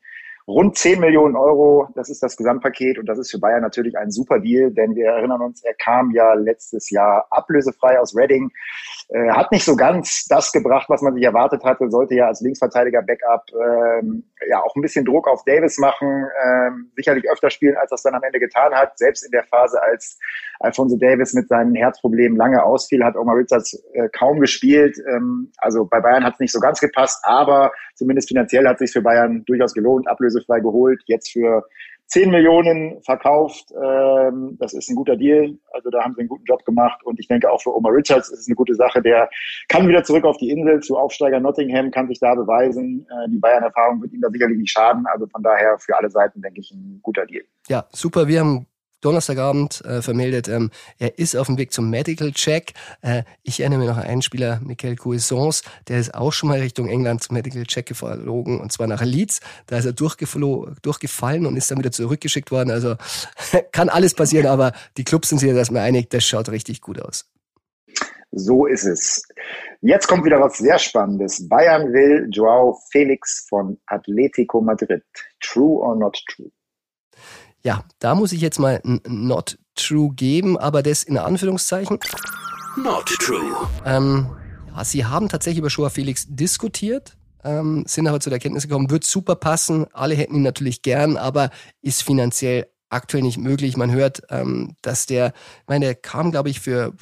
rund 0.47 0.77
10 0.77 1.01
Millionen 1.01 1.37
Euro. 1.37 1.89
Das 1.95 2.11
ist 2.11 2.23
das 2.23 2.37
Gesamtpaket 2.37 2.99
und 2.99 3.07
das 3.07 3.19
ist 3.19 3.31
für 3.31 3.39
Bayern 3.39 3.63
natürlich 3.63 3.97
ein 3.97 4.11
super 4.11 4.41
Deal, 4.41 4.71
denn 4.71 4.95
wir 4.95 5.07
erinnern 5.07 5.41
uns, 5.41 5.63
er 5.65 5.75
kam 5.75 6.11
ja 6.11 6.35
letztes 6.35 6.91
Jahr 6.91 7.27
ablösefrei 7.31 7.99
aus 7.99 8.15
Reading, 8.15 8.51
äh, 9.09 9.31
hat 9.31 9.53
nicht 9.53 9.65
so 9.65 9.75
ganz 9.75 10.27
das 10.29 10.53
gebracht, 10.53 10.89
was 10.89 11.01
man 11.01 11.15
sich 11.15 11.25
erwartet 11.25 11.65
hatte, 11.65 11.91
sollte 11.91 12.15
ja 12.15 12.27
als 12.27 12.41
Linksverteidiger 12.43 13.03
Backup 13.03 13.45
ähm, 13.53 14.25
ja 14.49 14.63
auch 14.63 14.77
ein 14.77 14.83
bisschen 14.83 15.05
Druck 15.05 15.29
auf 15.29 15.45
Davis 15.45 15.79
machen, 15.79 16.27
ähm, 16.45 16.91
sicherlich 16.95 17.25
öfter 17.31 17.49
spielen, 17.49 17.77
als 17.77 17.93
es 17.93 18.03
dann 18.03 18.15
am 18.15 18.23
Ende 18.23 18.39
getan 18.39 18.75
hat. 18.75 18.99
Selbst 18.99 19.25
in 19.25 19.31
der 19.31 19.45
Phase, 19.45 19.83
als 19.83 20.19
Alfonso 20.61 20.97
Davis 20.97 21.33
mit 21.33 21.49
seinen 21.49 21.75
Herzproblemen 21.75 22.37
lange 22.37 22.63
ausfiel, 22.63 23.03
hat 23.03 23.17
Omar 23.17 23.37
Richards 23.37 23.83
äh, 23.95 24.09
kaum 24.11 24.41
gespielt. 24.41 24.99
Ähm, 25.09 25.53
also 25.59 25.87
bei 25.87 26.01
Bayern 26.01 26.25
hat 26.25 26.35
es 26.35 26.41
nicht 26.41 26.53
so 26.53 26.61
ganz 26.61 26.81
gepasst, 26.81 27.21
aber 27.25 27.73
zumindest 27.95 28.29
finanziell 28.29 28.67
hat 28.67 28.75
es 28.75 28.91
sich 28.91 28.93
für 28.93 29.03
Bayern 29.03 29.45
durchaus 29.47 29.73
gelohnt, 29.73 30.09
ablösefrei 30.09 30.34
geholt, 30.61 31.03
jetzt 31.07 31.33
für 31.33 31.65
10 32.07 32.31
Millionen 32.31 33.03
verkauft. 33.03 33.73
Ähm, 33.73 34.57
das 34.61 34.75
ist 34.75 34.89
ein 34.91 34.97
guter 34.97 35.17
Deal. 35.17 35.57
Also 35.73 35.91
da 35.91 36.03
haben 36.03 36.15
sie 36.15 36.21
einen 36.21 36.29
guten 36.29 36.45
Job 36.45 36.65
gemacht. 36.65 37.03
Und 37.05 37.19
ich 37.19 37.29
denke 37.29 37.51
auch 37.51 37.63
für 37.63 37.75
Omar 37.75 37.93
Richards 37.93 38.29
ist 38.29 38.41
es 38.41 38.49
eine 38.49 38.57
gute 38.57 38.75
Sache. 38.75 39.01
Der 39.01 39.29
kann 39.69 39.89
wieder 39.89 40.05
zurück 40.05 40.25
auf 40.25 40.37
die 40.37 40.51
Insel 40.51 40.81
zu 40.81 40.97
Aufsteiger 40.97 41.41
Nottingham, 41.41 41.91
kann 41.91 42.09
sich 42.09 42.21
da 42.21 42.35
beweisen. 42.35 43.07
Äh, 43.11 43.31
die 43.31 43.39
Bayern-Erfahrung 43.39 44.03
wird 44.03 44.13
ihm 44.13 44.21
da 44.21 44.31
sicherlich 44.31 44.59
nicht 44.59 44.71
schaden. 44.71 45.07
Also 45.07 45.27
von 45.27 45.43
daher 45.43 45.79
für 45.79 45.97
alle 45.97 46.11
Seiten, 46.11 46.43
denke 46.43 46.61
ich, 46.61 46.71
ein 46.73 47.01
guter 47.03 47.27
Deal. 47.27 47.45
Ja, 47.69 47.87
super. 47.91 48.29
Wir 48.29 48.41
haben 48.41 48.67
Donnerstagabend 49.05 49.85
äh, 49.85 50.03
vermeldet, 50.03 50.49
ähm, 50.49 50.71
er 50.99 51.19
ist 51.19 51.37
auf 51.37 51.47
dem 51.47 51.59
Weg 51.59 51.73
zum 51.73 51.91
Medical 51.91 52.33
Check. 52.33 52.73
Äh, 53.03 53.25
ich 53.43 53.61
erinnere 53.61 53.81
mich 53.81 53.89
noch 53.89 53.99
an 53.99 54.05
einen 54.05 54.23
Spieler, 54.23 54.61
Michael 54.65 54.97
Cuisance, 54.97 55.63
der 55.89 55.99
ist 55.99 56.15
auch 56.15 56.33
schon 56.33 56.49
mal 56.49 56.59
Richtung 56.59 56.89
England 56.89 57.23
zum 57.23 57.35
Medical 57.35 57.65
Check 57.65 57.87
geflogen 57.87 58.61
und 58.61 58.73
zwar 58.73 58.87
nach 58.87 59.03
Leeds. 59.03 59.41
Da 59.67 59.79
ist 59.79 59.85
er 59.85 59.93
durchgefallen 59.93 61.47
und 61.47 61.57
ist 61.57 61.71
dann 61.71 61.79
wieder 61.79 61.93
zurückgeschickt 61.93 62.51
worden. 62.51 62.71
Also 62.71 62.97
kann 63.73 63.89
alles 63.89 64.15
passieren, 64.15 64.47
aber 64.47 64.73
die 64.97 65.05
Clubs 65.05 65.29
sind 65.29 65.39
sich 65.39 65.49
jetzt 65.49 65.59
erstmal 65.59 65.83
einig, 65.83 66.11
das 66.11 66.25
schaut 66.25 66.49
richtig 66.49 66.81
gut 66.81 67.01
aus. 67.01 67.27
So 68.37 68.67
ist 68.67 68.85
es. 68.85 69.23
Jetzt 69.81 70.09
kommt 70.09 70.25
wieder 70.25 70.41
was 70.41 70.59
sehr 70.59 70.79
Spannendes. 70.79 71.47
Bayern 71.49 71.93
will 71.93 72.27
Joao 72.31 72.81
Felix 72.91 73.47
von 73.49 73.79
Atletico 73.87 74.61
Madrid. 74.61 75.05
True 75.41 75.79
or 75.81 75.95
not 75.95 76.19
true? 76.29 76.51
Ja, 77.65 77.83
da 77.99 78.15
muss 78.15 78.33
ich 78.33 78.43
jetzt 78.43 78.59
mal 78.59 78.81
ein 78.85 79.01
Not 79.07 79.59
True 79.75 80.11
geben, 80.15 80.59
aber 80.59 80.83
das 80.83 81.03
in 81.03 81.17
Anführungszeichen. 81.17 81.99
Not 82.77 83.07
true. 83.07 83.41
Ähm, 83.87 84.27
ja, 84.69 84.85
sie 84.85 85.05
haben 85.07 85.29
tatsächlich 85.29 85.61
über 85.61 85.69
Joao 85.69 85.89
Felix 85.89 86.27
diskutiert, 86.29 87.17
ähm, 87.43 87.85
sind 87.87 88.07
aber 88.07 88.21
zu 88.21 88.29
der 88.29 88.37
Erkenntnis 88.37 88.65
gekommen, 88.65 88.91
wird 88.91 89.05
super 89.05 89.35
passen. 89.35 89.87
Alle 89.95 90.15
hätten 90.15 90.35
ihn 90.35 90.43
natürlich 90.43 90.83
gern, 90.83 91.17
aber 91.17 91.51
ist 91.81 92.03
finanziell 92.03 92.67
aktuell 92.91 93.23
nicht 93.23 93.39
möglich. 93.39 93.77
Man 93.77 93.91
hört, 93.91 94.23
ähm, 94.29 94.77
dass 94.83 95.07
der, 95.07 95.29
ich 95.29 95.69
meine, 95.69 95.87
der 95.87 95.95
kam, 95.95 96.31
glaube 96.31 96.51
ich, 96.51 96.61
für 96.61 96.93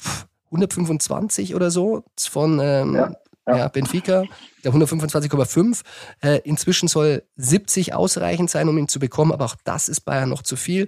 125 0.45 1.55
oder 1.55 1.71
so 1.71 2.05
von 2.17 2.59
ähm, 2.61 2.95
ja, 2.95 3.11
ja. 3.47 3.57
ja, 3.57 3.67
Benfica, 3.67 4.23
der 4.63 4.73
125,5. 4.73 5.81
Äh, 6.21 6.39
inzwischen 6.43 6.87
soll 6.87 7.23
70 7.35 7.93
ausreichend 7.93 8.49
sein, 8.49 8.69
um 8.69 8.77
ihn 8.77 8.87
zu 8.87 8.99
bekommen, 8.99 9.31
aber 9.31 9.45
auch 9.45 9.55
das 9.63 9.89
ist 9.89 10.01
Bayern 10.01 10.29
noch 10.29 10.43
zu 10.43 10.55
viel. 10.55 10.87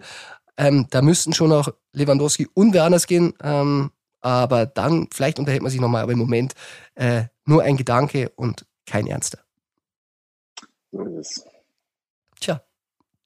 Ähm, 0.57 0.87
da 0.89 1.01
müssten 1.01 1.33
schon 1.33 1.49
noch 1.49 1.73
Lewandowski 1.91 2.47
und 2.53 2.73
Werners 2.73 3.07
gehen. 3.07 3.33
Ähm, 3.43 3.91
aber 4.21 4.65
dann, 4.65 5.07
vielleicht 5.13 5.37
unterhält 5.37 5.61
man 5.61 5.71
sich 5.71 5.81
nochmal, 5.81 6.03
aber 6.03 6.13
im 6.13 6.19
Moment 6.19 6.53
äh, 6.95 7.25
nur 7.45 7.63
ein 7.63 7.77
Gedanke 7.77 8.29
und 8.35 8.65
kein 8.85 9.05
Ernster. 9.05 9.39
So 10.91 11.03
ist 11.19 11.37
es. 11.37 11.45
Tja, 12.39 12.61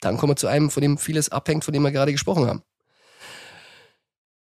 dann 0.01 0.17
kommen 0.17 0.31
wir 0.31 0.35
zu 0.35 0.47
einem, 0.47 0.69
von 0.69 0.81
dem 0.81 0.97
vieles 0.97 1.29
abhängt, 1.29 1.63
von 1.63 1.73
dem 1.73 1.83
wir 1.83 1.91
gerade 1.91 2.11
gesprochen 2.11 2.47
haben. 2.47 2.63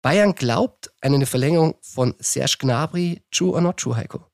Bayern 0.01 0.35
glaubt 0.35 0.91
an 1.01 1.13
eine 1.13 1.25
Verlängerung 1.25 1.75
von 1.81 2.15
Serge 2.19 2.57
Gnabry. 2.59 3.23
True 3.31 3.51
or 3.51 3.61
not 3.61 3.77
true, 3.77 3.95
Heiko? 3.95 4.25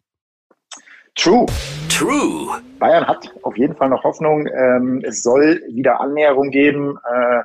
True. 1.16 1.46
True. 1.90 2.60
Bayern 2.80 3.08
hat 3.08 3.32
auf 3.44 3.56
jeden 3.56 3.76
Fall 3.76 3.90
noch 3.90 4.04
Hoffnung. 4.04 4.48
Ähm, 4.48 5.04
es 5.06 5.22
soll 5.22 5.62
wieder 5.70 6.02
Annäherung 6.02 6.50
geben. 6.50 6.98
Äh, 7.08 7.44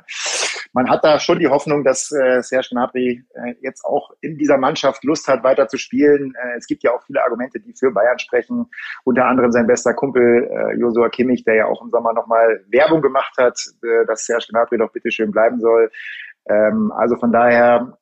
man 0.73 0.89
hat 0.89 1.03
da 1.03 1.19
schon 1.19 1.39
die 1.39 1.47
Hoffnung, 1.47 1.83
dass 1.83 2.11
äh, 2.11 2.41
Serge 2.41 2.69
Gnabry 2.71 3.23
äh, 3.35 3.53
jetzt 3.61 3.85
auch 3.85 4.11
in 4.21 4.37
dieser 4.37 4.57
Mannschaft 4.57 5.03
Lust 5.03 5.27
hat, 5.27 5.43
weiter 5.43 5.67
zu 5.67 5.77
spielen. 5.77 6.33
Äh, 6.35 6.57
es 6.57 6.65
gibt 6.65 6.83
ja 6.83 6.91
auch 6.93 7.03
viele 7.03 7.23
Argumente, 7.23 7.59
die 7.59 7.73
für 7.73 7.91
Bayern 7.91 8.17
sprechen. 8.17 8.65
Unter 9.03 9.25
anderem 9.25 9.51
sein 9.51 9.67
bester 9.67 9.93
Kumpel 9.93 10.49
Josua 10.77 11.09
Kimmich, 11.09 11.43
der 11.43 11.55
ja 11.55 11.65
auch 11.65 11.81
im 11.83 11.91
Sommer 11.91 12.13
nochmal 12.13 12.63
Werbung 12.69 13.01
gemacht 13.01 13.35
hat, 13.37 13.59
dass 14.07 14.25
Serge 14.25 14.47
Gnabry 14.49 14.77
doch 14.77 14.91
bitte 14.91 15.11
schön 15.11 15.31
bleiben 15.31 15.59
soll. 15.59 15.91
Ähm, 16.49 16.91
also 16.95 17.17
von 17.17 17.31
daher 17.31 17.97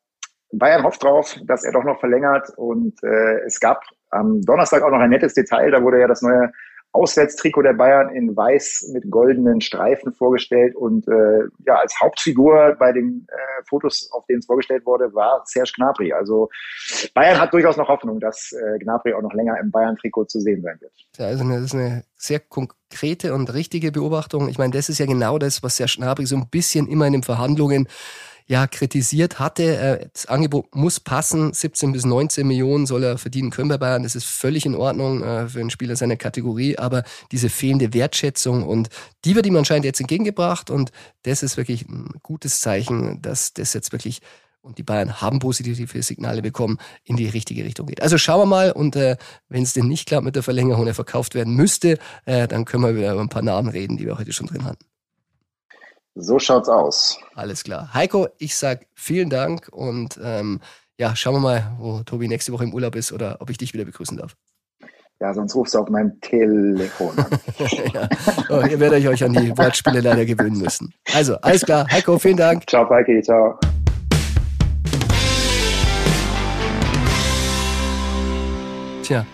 Bayern 0.52 0.84
hofft 0.84 1.04
drauf, 1.04 1.38
dass 1.46 1.64
er 1.64 1.74
doch 1.74 1.84
noch 1.84 2.00
verlängert. 2.00 2.50
Und 2.56 3.04
äh, 3.04 3.40
es 3.46 3.60
gab 3.60 3.84
am 4.10 4.42
Donnerstag 4.42 4.84
auch 4.84 4.92
noch 4.92 5.00
ein 5.00 5.10
nettes 5.10 5.34
Detail. 5.34 5.72
Da 5.72 5.82
wurde 5.82 6.00
ja 6.00 6.08
das 6.08 6.22
neue 6.22 6.52
Auswärtstrikot 6.94 7.62
der 7.62 7.74
Bayern 7.74 8.10
in 8.16 8.36
weiß 8.36 8.90
mit 8.94 9.10
goldenen 9.12 9.62
Streifen 9.62 10.14
vorgestellt. 10.14 10.76
Und 10.76 11.08
äh, 11.08 11.44
ja, 11.66 11.76
als 11.76 12.00
Hauptfigur 12.02 12.76
bei 12.80 12.92
den 12.92 13.28
äh, 13.30 13.64
Fotos, 13.70 14.10
auf 14.12 14.26
denen 14.26 14.40
es 14.40 14.46
vorgestellt 14.46 14.86
wurde, 14.86 15.14
war 15.14 15.44
Serge 15.46 15.74
Gnabry. 15.76 16.14
Also 16.14 16.50
Bayern 17.14 17.40
hat 17.40 17.54
durchaus 17.54 17.78
noch 17.78 17.88
Hoffnung, 17.88 18.20
dass 18.20 18.52
äh, 18.52 18.80
Gnabry 18.80 19.14
auch 19.14 19.22
noch 19.22 19.34
länger 19.34 19.60
im 19.60 19.70
Bayern-Trikot 19.70 20.26
zu 20.26 20.40
sehen 20.40 20.62
sein 20.64 20.78
wird. 20.80 20.94
Ja, 21.18 21.28
also 21.28 21.48
das 21.48 21.62
ist 21.62 21.76
eine 21.76 22.04
sehr 22.16 22.40
konkrete 22.40 23.34
und 23.34 23.54
richtige 23.54 23.92
Beobachtung. 23.92 24.50
Ich 24.50 24.58
meine, 24.58 24.72
das 24.72 24.90
ist 24.90 24.98
ja 24.98 25.06
genau 25.06 25.38
das, 25.38 25.62
was 25.62 25.78
Serge 25.78 25.98
Gnabry 25.98 26.26
so 26.26 26.36
ein 26.36 26.48
bisschen 26.50 26.88
immer 26.88 27.06
in 27.06 27.14
den 27.14 27.24
Verhandlungen 27.24 27.88
ja 28.48 28.66
kritisiert 28.66 29.40
hatte. 29.40 29.78
Äh, 29.78 30.10
das 30.12 30.26
Angebot 30.26 30.74
muss 30.76 31.00
passen. 31.00 31.54
17 31.54 31.92
bis 31.92 32.06
19 32.06 32.48
Millionen 32.48 32.86
soll 32.86 33.04
er 33.04 33.18
verdienen 33.18 33.52
können 33.52 33.70
bei 33.70 33.78
Bayern. 33.78 34.04
Das 34.04 34.16
ist 34.16 34.26
völlig 34.26 34.66
in 34.66 34.76
Ordnung 34.76 35.22
äh, 35.22 35.48
für 35.48 35.60
einen 35.60 35.70
Spieler 35.70 35.96
seiner 35.96 36.16
Kategorie. 36.16 36.78
Aber 36.78 37.04
diese 37.32 37.50
fehlende 37.50 37.94
Wertschätzung 37.94 38.64
und 38.64 38.90
die 39.26 39.36
wird 39.36 39.46
ihm 39.46 39.56
anscheinend 39.56 39.86
jetzt 39.86 40.00
entgegengebracht. 40.00 40.70
Und 40.70 40.92
das 41.24 41.44
ist 41.44 41.58
wirklich 41.58 41.88
ein 41.88 42.10
gutes 42.24 42.62
Zeichen, 42.62 43.22
dass 43.22 43.54
das 43.54 43.74
jetzt 43.74 43.92
wirklich 43.92 44.22
und 44.62 44.78
die 44.78 44.84
Bayern 44.84 45.22
haben 45.22 45.40
positive 45.40 46.04
Signale 46.04 46.42
bekommen, 46.42 46.78
in 47.06 47.16
die 47.16 47.28
richtige 47.28 47.64
Richtung 47.64 47.88
geht. 47.88 48.02
Also 48.02 48.18
schauen 48.18 48.42
wir 48.42 48.46
mal 48.46 48.72
und 48.74 48.98
äh, 48.98 49.16
wenn 49.48 49.64
es 49.64 49.72
denn 49.74 49.88
nicht 49.88 50.08
klappt 50.08 50.26
mit 50.26 50.36
der 50.36 50.44
Verlängerung 50.44 50.86
er 50.88 50.94
verkauft 50.94 51.36
werden 51.36 51.56
müsste, 51.56 51.98
äh, 52.26 52.50
dann 52.50 52.66
können 52.66 52.84
wir 52.84 52.96
wieder 52.96 53.14
über 53.14 53.22
ein 53.22 53.30
paar 53.30 53.42
Namen 53.42 53.70
reden, 53.70 53.96
die 53.96 54.06
wir 54.06 54.18
heute 54.18 54.34
schon 54.34 54.48
drin 54.48 54.66
hatten. 54.66 54.84
So 56.20 56.40
schaut's 56.40 56.68
aus. 56.68 57.20
Alles 57.36 57.64
klar. 57.64 57.94
Heiko, 57.94 58.28
ich 58.40 58.56
sag 58.56 58.88
vielen 58.96 59.30
Dank 59.30 59.70
und 59.72 60.20
ähm, 60.24 60.60
ja, 60.98 61.16
schauen 61.16 61.36
wir 61.36 61.40
mal, 61.40 61.76
wo 61.78 62.02
Tobi 62.02 62.28
nächste 62.28 62.52
Woche 62.52 62.64
im 62.64 62.74
Urlaub 62.74 62.96
ist 62.96 63.12
oder 63.12 63.38
ob 63.40 63.52
ich 63.52 63.58
dich 63.58 63.74
wieder 63.74 63.86
begrüßen 63.86 64.18
darf. 64.18 64.36
Ja, 65.20 65.34
sonst 65.34 65.56
rufst 65.56 65.76
du 65.76 65.80
auf 65.80 65.90
mein 65.90 66.20
Telefon 66.22 67.18
an. 67.18 67.40
ja. 67.94 68.10
oh, 68.50 68.64
ihr 68.68 68.80
werdet 68.80 69.06
euch 69.06 69.24
an 69.24 69.34
die 69.34 69.56
Wortspiele 69.58 70.02
leider 70.02 70.26
gewöhnen 70.26 70.60
müssen. 70.60 70.94
Also, 71.14 71.36
alles 71.38 71.64
klar. 71.64 71.88
Heiko, 71.92 72.18
vielen 72.20 72.38
Dank. 72.38 72.68
Ciao, 72.68 72.88
Falki. 72.88 73.22
Ciao. 73.22 73.60
Tja, 79.04 79.26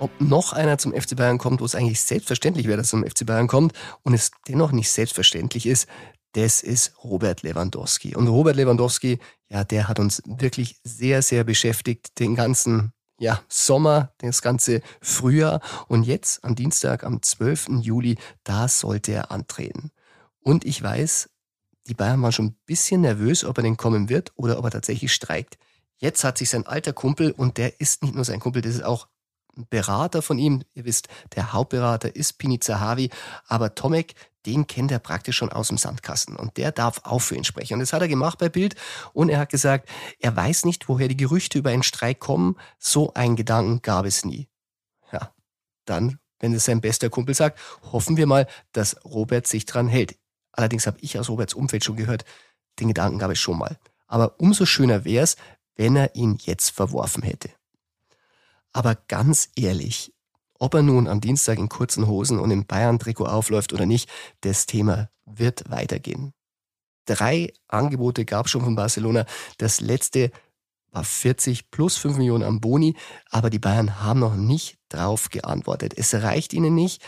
ob 0.00 0.10
noch 0.20 0.52
einer 0.52 0.78
zum 0.78 0.92
FC 0.92 1.16
Bayern 1.16 1.38
kommt, 1.38 1.60
wo 1.60 1.64
es 1.64 1.74
eigentlich 1.74 2.00
selbstverständlich 2.00 2.66
wäre, 2.66 2.78
dass 2.78 2.88
er 2.88 3.00
zum 3.00 3.04
FC 3.04 3.26
Bayern 3.26 3.46
kommt 3.46 3.72
und 4.02 4.14
es 4.14 4.30
dennoch 4.48 4.72
nicht 4.72 4.90
selbstverständlich 4.90 5.66
ist, 5.66 5.86
das 6.32 6.62
ist 6.62 6.94
Robert 7.02 7.42
Lewandowski. 7.42 8.14
Und 8.14 8.28
Robert 8.28 8.56
Lewandowski, 8.56 9.18
ja, 9.48 9.64
der 9.64 9.88
hat 9.88 9.98
uns 9.98 10.22
wirklich 10.26 10.80
sehr, 10.84 11.22
sehr 11.22 11.44
beschäftigt, 11.44 12.18
den 12.18 12.34
ganzen 12.34 12.92
ja, 13.18 13.42
Sommer, 13.48 14.12
das 14.18 14.40
ganze 14.40 14.80
Frühjahr. 15.00 15.60
Und 15.88 16.04
jetzt 16.04 16.44
am 16.44 16.54
Dienstag, 16.54 17.04
am 17.04 17.20
12. 17.20 17.68
Juli, 17.80 18.16
da 18.44 18.68
sollte 18.68 19.12
er 19.12 19.30
antreten. 19.30 19.90
Und 20.40 20.64
ich 20.64 20.82
weiß, 20.82 21.28
die 21.86 21.94
Bayern 21.94 22.22
waren 22.22 22.32
schon 22.32 22.46
ein 22.46 22.58
bisschen 22.64 23.00
nervös, 23.02 23.44
ob 23.44 23.58
er 23.58 23.62
denn 23.62 23.76
kommen 23.76 24.08
wird 24.08 24.32
oder 24.36 24.58
ob 24.58 24.64
er 24.64 24.70
tatsächlich 24.70 25.12
streikt. 25.12 25.58
Jetzt 25.96 26.24
hat 26.24 26.38
sich 26.38 26.48
sein 26.48 26.66
alter 26.66 26.92
Kumpel, 26.92 27.32
und 27.32 27.58
der 27.58 27.80
ist 27.80 28.02
nicht 28.02 28.14
nur 28.14 28.24
sein 28.24 28.40
Kumpel, 28.40 28.62
das 28.62 28.76
ist 28.76 28.84
auch 28.84 29.08
Berater 29.68 30.22
von 30.22 30.38
ihm. 30.38 30.62
Ihr 30.74 30.84
wisst, 30.84 31.08
der 31.34 31.52
Hauptberater 31.52 32.14
ist 32.14 32.38
Pini 32.38 32.60
Zahavi, 32.60 33.10
aber 33.46 33.74
Tomek, 33.74 34.14
den 34.46 34.66
kennt 34.66 34.90
er 34.90 34.98
praktisch 34.98 35.36
schon 35.36 35.52
aus 35.52 35.68
dem 35.68 35.78
Sandkasten 35.78 36.36
und 36.36 36.56
der 36.56 36.72
darf 36.72 37.00
auch 37.04 37.20
für 37.20 37.36
ihn 37.36 37.44
sprechen. 37.44 37.74
Und 37.74 37.80
das 37.80 37.92
hat 37.92 38.02
er 38.02 38.08
gemacht 38.08 38.38
bei 38.38 38.48
Bild 38.48 38.74
und 39.12 39.28
er 39.28 39.38
hat 39.38 39.50
gesagt, 39.50 39.88
er 40.18 40.34
weiß 40.34 40.64
nicht, 40.64 40.88
woher 40.88 41.08
die 41.08 41.16
Gerüchte 41.16 41.58
über 41.58 41.70
einen 41.70 41.82
Streik 41.82 42.20
kommen. 42.20 42.56
So 42.78 43.12
einen 43.14 43.36
Gedanken 43.36 43.82
gab 43.82 44.06
es 44.06 44.24
nie. 44.24 44.48
Ja, 45.12 45.34
dann, 45.84 46.18
wenn 46.38 46.54
es 46.54 46.64
sein 46.64 46.80
bester 46.80 47.10
Kumpel 47.10 47.34
sagt, 47.34 47.60
hoffen 47.92 48.16
wir 48.16 48.26
mal, 48.26 48.46
dass 48.72 49.04
Robert 49.04 49.46
sich 49.46 49.66
dran 49.66 49.88
hält. 49.88 50.16
Allerdings 50.52 50.86
habe 50.86 50.98
ich 51.00 51.18
aus 51.18 51.28
Roberts 51.28 51.54
Umfeld 51.54 51.84
schon 51.84 51.96
gehört, 51.96 52.24
den 52.78 52.88
Gedanken 52.88 53.18
gab 53.18 53.30
es 53.30 53.38
schon 53.38 53.58
mal. 53.58 53.78
Aber 54.06 54.40
umso 54.40 54.64
schöner 54.66 55.04
wäre 55.04 55.24
es, 55.24 55.36
wenn 55.76 55.96
er 55.96 56.14
ihn 56.14 56.38
jetzt 56.40 56.70
verworfen 56.70 57.22
hätte. 57.22 57.50
Aber 58.72 58.96
ganz 59.08 59.48
ehrlich, 59.56 60.12
ob 60.58 60.74
er 60.74 60.82
nun 60.82 61.08
am 61.08 61.20
Dienstag 61.20 61.58
in 61.58 61.68
kurzen 61.68 62.06
Hosen 62.06 62.38
und 62.38 62.50
im 62.50 62.66
Bayern-Trikot 62.66 63.26
aufläuft 63.26 63.72
oder 63.72 63.86
nicht, 63.86 64.08
das 64.42 64.66
Thema 64.66 65.10
wird 65.24 65.70
weitergehen. 65.70 66.32
Drei 67.06 67.52
Angebote 67.66 68.24
gab 68.24 68.46
es 68.46 68.52
schon 68.52 68.62
von 68.62 68.76
Barcelona. 68.76 69.24
Das 69.58 69.80
letzte 69.80 70.30
war 70.92 71.04
40 71.04 71.70
plus 71.70 71.96
5 71.96 72.18
Millionen 72.18 72.44
am 72.44 72.60
Boni, 72.60 72.96
aber 73.30 73.50
die 73.50 73.58
Bayern 73.58 74.02
haben 74.02 74.20
noch 74.20 74.34
nicht 74.34 74.78
drauf 74.88 75.30
geantwortet. 75.30 75.94
Es 75.96 76.14
reicht 76.14 76.52
ihnen 76.52 76.74
nicht. 76.74 77.02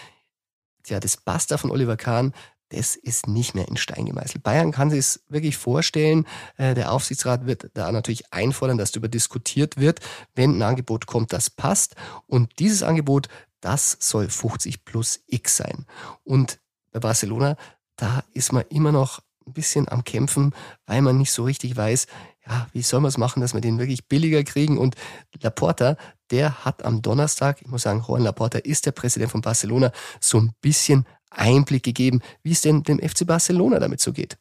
Tja, 0.83 0.99
das 0.99 1.17
Basta 1.17 1.59
von 1.59 1.71
Oliver 1.71 1.97
Kahn, 1.97 2.33
das 2.73 2.97
ist 2.97 3.29
nicht 3.29 3.55
mehr 3.55 3.69
in 3.69 3.77
Stein 3.77 4.07
gemeißelt. 4.07 4.43
Bayern 4.43 4.73
kann 4.73 4.91
sich 4.91 5.01
es 5.01 5.25
wirklich 5.29 5.57
vorstellen. 5.57 6.27
Äh, 6.57 6.75
der 6.75 6.93
Aufsichtsrat 6.93 7.47
wird 7.47 7.71
da 7.75 7.93
natürlich 7.93 8.33
einfordern, 8.33 8.79
dass 8.79 8.93
darüber 8.93 9.09
diskutiert 9.09 9.77
wird, 9.77 10.01
wenn 10.35 10.59
ein 10.59 10.63
Angebot 10.63 11.07
kommt, 11.07 11.33
das 11.33 11.51
passt. 11.51 11.97
Und 12.27 12.59
dieses 12.59 12.83
Angebot, 12.83 13.29
das 13.61 13.97
soll 14.01 14.29
50 14.29 14.85
plus 14.85 15.21
X 15.27 15.59
sein. 15.59 15.87
Und 16.25 16.59
bei 16.93 17.01
Barcelona, 17.01 17.57
da 17.97 18.25
ist 18.33 18.53
man 18.53 18.65
immer 18.71 18.91
noch 18.91 19.21
ein 19.47 19.53
bisschen 19.53 19.89
am 19.89 20.05
Kämpfen, 20.05 20.55
weil 20.87 21.03
man 21.03 21.19
nicht 21.19 21.33
so 21.33 21.45
richtig 21.45 21.77
weiß, 21.77 22.07
ja, 22.47 22.67
wie 22.73 22.83
soll 22.83 23.01
man 23.01 23.09
es 23.09 23.19
machen, 23.19 23.41
dass 23.41 23.55
wir 23.55 23.61
den 23.61 23.79
wirklich 23.79 24.09
billiger 24.09 24.43
kriegen? 24.45 24.79
Und 24.79 24.97
Laporta, 25.41 25.97
der 26.31 26.65
hat 26.65 26.85
am 26.85 27.03
Donnerstag, 27.03 27.61
ich 27.61 27.69
muss 27.69 27.83
sagen, 27.83 28.05
Juan 28.07 28.23
Laporta 28.23 28.59
ist 28.59 28.87
der 28.87 28.93
Präsident 28.93 29.31
von 29.31 29.43
Barcelona, 29.43 29.93
so 30.21 30.39
ein 30.39 30.53
bisschen 30.61 31.07
Einblick 31.35 31.83
gegeben, 31.83 32.21
wie 32.43 32.53
es 32.53 32.61
denn 32.61 32.83
dem 32.83 32.99
FC 32.99 33.27
Barcelona 33.27 33.79
damit 33.79 34.01
so 34.01 34.13
geht. 34.13 34.39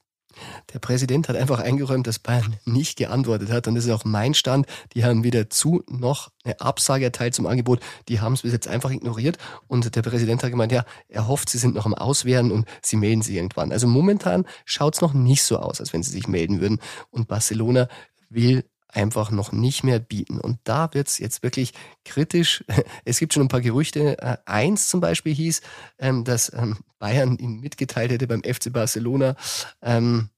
Der 0.73 0.79
Präsident 0.79 1.29
hat 1.29 1.35
einfach 1.35 1.59
eingeräumt, 1.59 2.07
dass 2.07 2.19
Bayern 2.19 2.55
nicht 2.65 2.97
geantwortet 2.97 3.51
hat. 3.51 3.67
Und 3.67 3.75
das 3.75 3.85
ist 3.85 3.91
auch 3.91 4.05
mein 4.05 4.33
Stand. 4.33 4.65
Die 4.93 5.03
haben 5.03 5.23
weder 5.23 5.49
zu 5.49 5.83
noch 5.89 6.29
eine 6.43 6.59
Absage 6.61 7.05
erteilt 7.05 7.35
zum 7.35 7.47
Angebot. 7.47 7.79
Die 8.07 8.21
haben 8.21 8.33
es 8.33 8.41
bis 8.41 8.53
jetzt 8.53 8.67
einfach 8.67 8.91
ignoriert. 8.91 9.37
Und 9.67 9.95
der 9.95 10.01
Präsident 10.01 10.43
hat 10.43 10.51
gemeint, 10.51 10.71
ja, 10.71 10.85
er 11.09 11.27
hofft, 11.27 11.49
sie 11.49 11.57
sind 11.57 11.75
noch 11.75 11.85
am 11.85 11.93
Auswerten 11.93 12.51
und 12.51 12.65
sie 12.81 12.95
melden 12.95 13.21
sich 13.21 13.35
irgendwann. 13.35 13.71
Also 13.71 13.87
momentan 13.87 14.45
schaut 14.65 14.95
es 14.95 15.01
noch 15.01 15.13
nicht 15.13 15.43
so 15.43 15.57
aus, 15.57 15.79
als 15.79 15.93
wenn 15.93 16.03
sie 16.03 16.11
sich 16.11 16.27
melden 16.27 16.61
würden. 16.61 16.79
Und 17.09 17.27
Barcelona 17.27 17.87
will 18.29 18.63
einfach 18.93 19.31
noch 19.31 19.51
nicht 19.51 19.83
mehr 19.83 19.99
bieten. 19.99 20.39
Und 20.39 20.59
da 20.63 20.93
wird 20.93 21.07
es 21.07 21.17
jetzt 21.17 21.43
wirklich 21.43 21.73
kritisch. 22.05 22.63
Es 23.05 23.19
gibt 23.19 23.33
schon 23.33 23.43
ein 23.43 23.49
paar 23.49 23.61
Gerüchte. 23.61 24.17
Äh, 24.19 24.37
eins 24.45 24.89
zum 24.89 24.99
Beispiel 24.99 25.33
hieß, 25.33 25.61
ähm, 25.99 26.23
dass 26.23 26.51
ähm, 26.53 26.77
Bayern 26.99 27.37
ihn 27.37 27.59
mitgeteilt 27.59 28.11
hätte 28.11 28.27
beim 28.27 28.43
FC 28.43 28.71
Barcelona. 28.71 29.35
Ähm, 29.81 30.29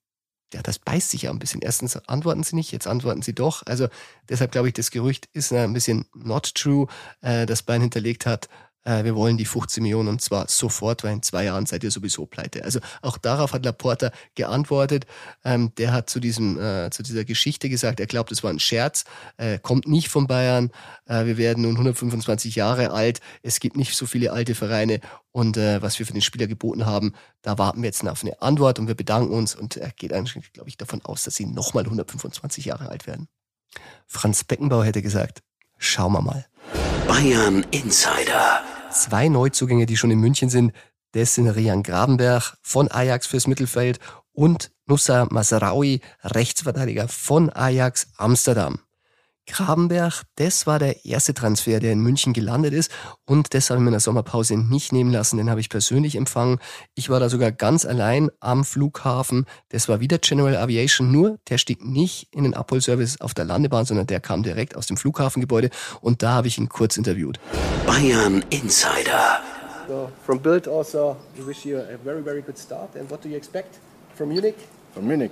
ja, 0.54 0.62
das 0.62 0.80
beißt 0.80 1.10
sich 1.10 1.24
ja 1.24 1.32
ein 1.32 1.40
bisschen. 1.40 1.62
Erstens 1.62 1.98
antworten 2.08 2.44
sie 2.44 2.56
nicht, 2.56 2.72
jetzt 2.72 2.88
antworten 2.88 3.22
sie 3.22 3.34
doch. 3.34 3.64
Also 3.66 3.88
deshalb 4.30 4.52
glaube 4.52 4.68
ich, 4.68 4.74
das 4.74 4.92
Gerücht 4.92 5.28
ist 5.34 5.52
ein 5.52 5.74
bisschen 5.74 6.06
not 6.14 6.54
true, 6.56 6.88
äh, 7.22 7.46
das 7.46 7.64
Bayern 7.64 7.82
hinterlegt 7.82 8.26
hat 8.26 8.50
äh, 8.84 9.04
wir 9.04 9.16
wollen 9.16 9.38
die 9.38 9.46
15 9.46 9.84
Millionen 9.84 10.10
und 10.10 10.22
zwar 10.22 10.48
sofort, 10.50 11.04
weil 11.04 11.14
in 11.14 11.22
zwei 11.22 11.46
Jahren 11.46 11.66
seid 11.66 11.84
ihr 11.84 11.92
sowieso 11.92 12.26
pleite. 12.26 12.64
Also 12.64 12.80
auch 13.02 13.18
darauf 13.18 13.54
hat 13.54 13.66
Laporta 13.66 14.12
geantwortet. 14.36 15.06
Ähm, 15.44 15.74
der 15.78 15.94
hat 15.94 16.10
zu 16.10 16.20
diesem, 16.20 16.60
äh, 16.60 16.90
zu 16.92 17.04
dieser 17.04 17.26
Geschichte 17.26 17.70
gesagt, 17.70 18.00
er 18.00 18.08
glaubt, 18.08 18.32
es 18.32 18.44
war 18.44 18.52
ein 18.52 18.60
Scherz, 18.60 19.06
äh, 19.38 19.60
kommt 19.60 19.88
nicht 19.88 20.10
von 20.10 20.28
Bayern. 20.28 20.72
Äh, 21.06 21.26
wir 21.26 21.38
werden 21.38 21.64
nun 21.64 21.74
125 21.74 22.56
Jahre 22.56 22.92
alt. 22.92 23.20
Es 23.42 23.60
gibt 23.60 23.78
nicht 23.78 23.96
so 23.96 24.06
viele 24.06 24.32
alte 24.32 24.56
Vereine 24.56 25.00
und 25.32 25.58
äh, 25.58 25.82
was 25.82 25.98
wir 25.98 26.06
für 26.06 26.14
den 26.14 26.22
Spieler 26.22 26.48
geboten 26.48 26.86
haben, 26.86 27.14
da 27.42 27.58
warten 27.58 27.82
wir 27.82 27.88
jetzt 27.88 28.08
auf 28.08 28.24
eine 28.24 28.42
Antwort 28.42 28.80
und 28.80 28.88
wir 28.88 28.96
bedanken 28.96 29.34
uns 29.34 29.56
und 29.56 29.78
er 29.78 29.92
geht 29.92 30.14
eigentlich, 30.14 30.54
glaube 30.54 30.70
ich, 30.70 30.78
davon 30.78 31.02
aus, 31.04 31.24
dass 31.24 31.36
sie 31.36 31.46
nochmal 31.46 31.84
125 31.84 32.66
Jahre 32.66 32.90
alt 32.90 33.08
werden. 33.08 33.28
Franz 34.08 34.44
Beckenbauer 34.44 34.86
hätte 34.86 35.02
gesagt, 35.02 35.42
schauen 35.78 36.14
wir 36.14 36.22
mal. 36.22 36.46
Bayern 37.08 37.66
Insider. 37.72 38.62
Zwei 38.92 39.28
Neuzugänge, 39.28 39.86
die 39.86 39.98
schon 39.98 40.12
in 40.12 40.20
München 40.20 40.50
sind, 40.50 40.72
das 41.12 41.36
sind 41.36 41.50
Rian 41.50 41.84
Grabenberg 41.84 42.58
von 42.62 42.90
Ajax 42.90 43.28
fürs 43.28 43.48
Mittelfeld 43.48 44.00
und 44.32 44.72
Nussa 44.88 45.28
Masraoui, 45.30 46.02
Rechtsverteidiger 46.24 47.08
von 47.08 47.50
Ajax 47.50 48.08
Amsterdam. 48.18 48.80
Grabenberg, 49.48 50.24
das 50.36 50.66
war 50.66 50.80
der 50.80 51.06
erste 51.06 51.34
Transfer, 51.34 51.80
der 51.80 51.92
in 51.92 52.00
München 52.00 52.34
gelandet 52.34 52.74
ist 52.74 52.92
und 53.26 53.54
das 53.54 53.70
habe 53.70 53.80
ich 53.80 53.82
mir 53.82 53.90
in 53.90 53.94
der 53.94 54.00
Sommerpause 54.00 54.56
nicht 54.56 54.94
nehmen 54.94 55.12
lassen, 55.12 55.38
den 55.38 55.50
habe 55.50 55.60
ich 55.60 55.70
persönlich 55.70 56.16
empfangen. 56.16 56.60
Ich 56.96 57.10
war 57.10 57.20
da 57.20 57.30
sogar 57.30 57.52
ganz 57.52 57.86
allein 57.86 58.30
am 58.40 58.64
Flughafen. 58.64 59.46
Das 59.70 59.90
war 59.90 60.00
wieder 60.00 60.18
General 60.18 60.56
Aviation, 60.56 61.12
nur 61.12 61.40
der 61.50 61.58
stieg 61.58 61.84
nicht 61.84 62.28
in 62.32 62.44
den 62.44 62.54
Abholservice 62.54 63.20
auf 63.22 63.34
der 63.34 63.46
Landebahn, 63.46 63.86
sondern 63.86 64.08
der 64.08 64.22
kam 64.22 64.44
direkt 64.44 64.76
aus 64.78 64.88
dem 64.88 64.98
Flughafengebäude 64.98 65.70
und 66.02 66.24
da 66.24 66.32
habe 66.32 66.48
ich 66.48 66.58
ihn 66.58 66.70
kurz 66.70 66.98
interviewt. 66.98 67.40
Bayern 67.86 68.44
Insider. 68.50 69.42
So, 69.88 70.10
from 70.26 70.40
Bild 70.40 70.68
also, 70.68 71.18
we 71.36 71.46
wish 71.46 71.66
you 71.66 71.78
a 71.78 71.98
very, 72.04 72.24
very 72.24 72.42
good 72.42 72.58
start. 72.58 72.96
And 72.96 73.10
what 73.12 73.24
do 73.24 73.30
you 73.30 73.36
expect 73.36 73.80
from 74.16 74.30
Munich? 74.30 74.56
From 74.94 75.08
Munich. 75.08 75.32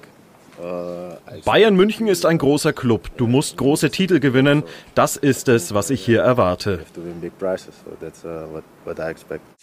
Bayern 1.45 1.75
München 1.75 2.07
ist 2.07 2.25
ein 2.25 2.37
großer 2.37 2.71
Club. 2.73 3.09
Du 3.17 3.25
musst 3.25 3.57
große 3.57 3.89
Titel 3.89 4.19
gewinnen. 4.19 4.63
Das 4.93 5.17
ist 5.17 5.47
es, 5.47 5.73
was 5.73 5.89
ich 5.89 6.03
hier 6.03 6.21
erwarte. 6.21 6.85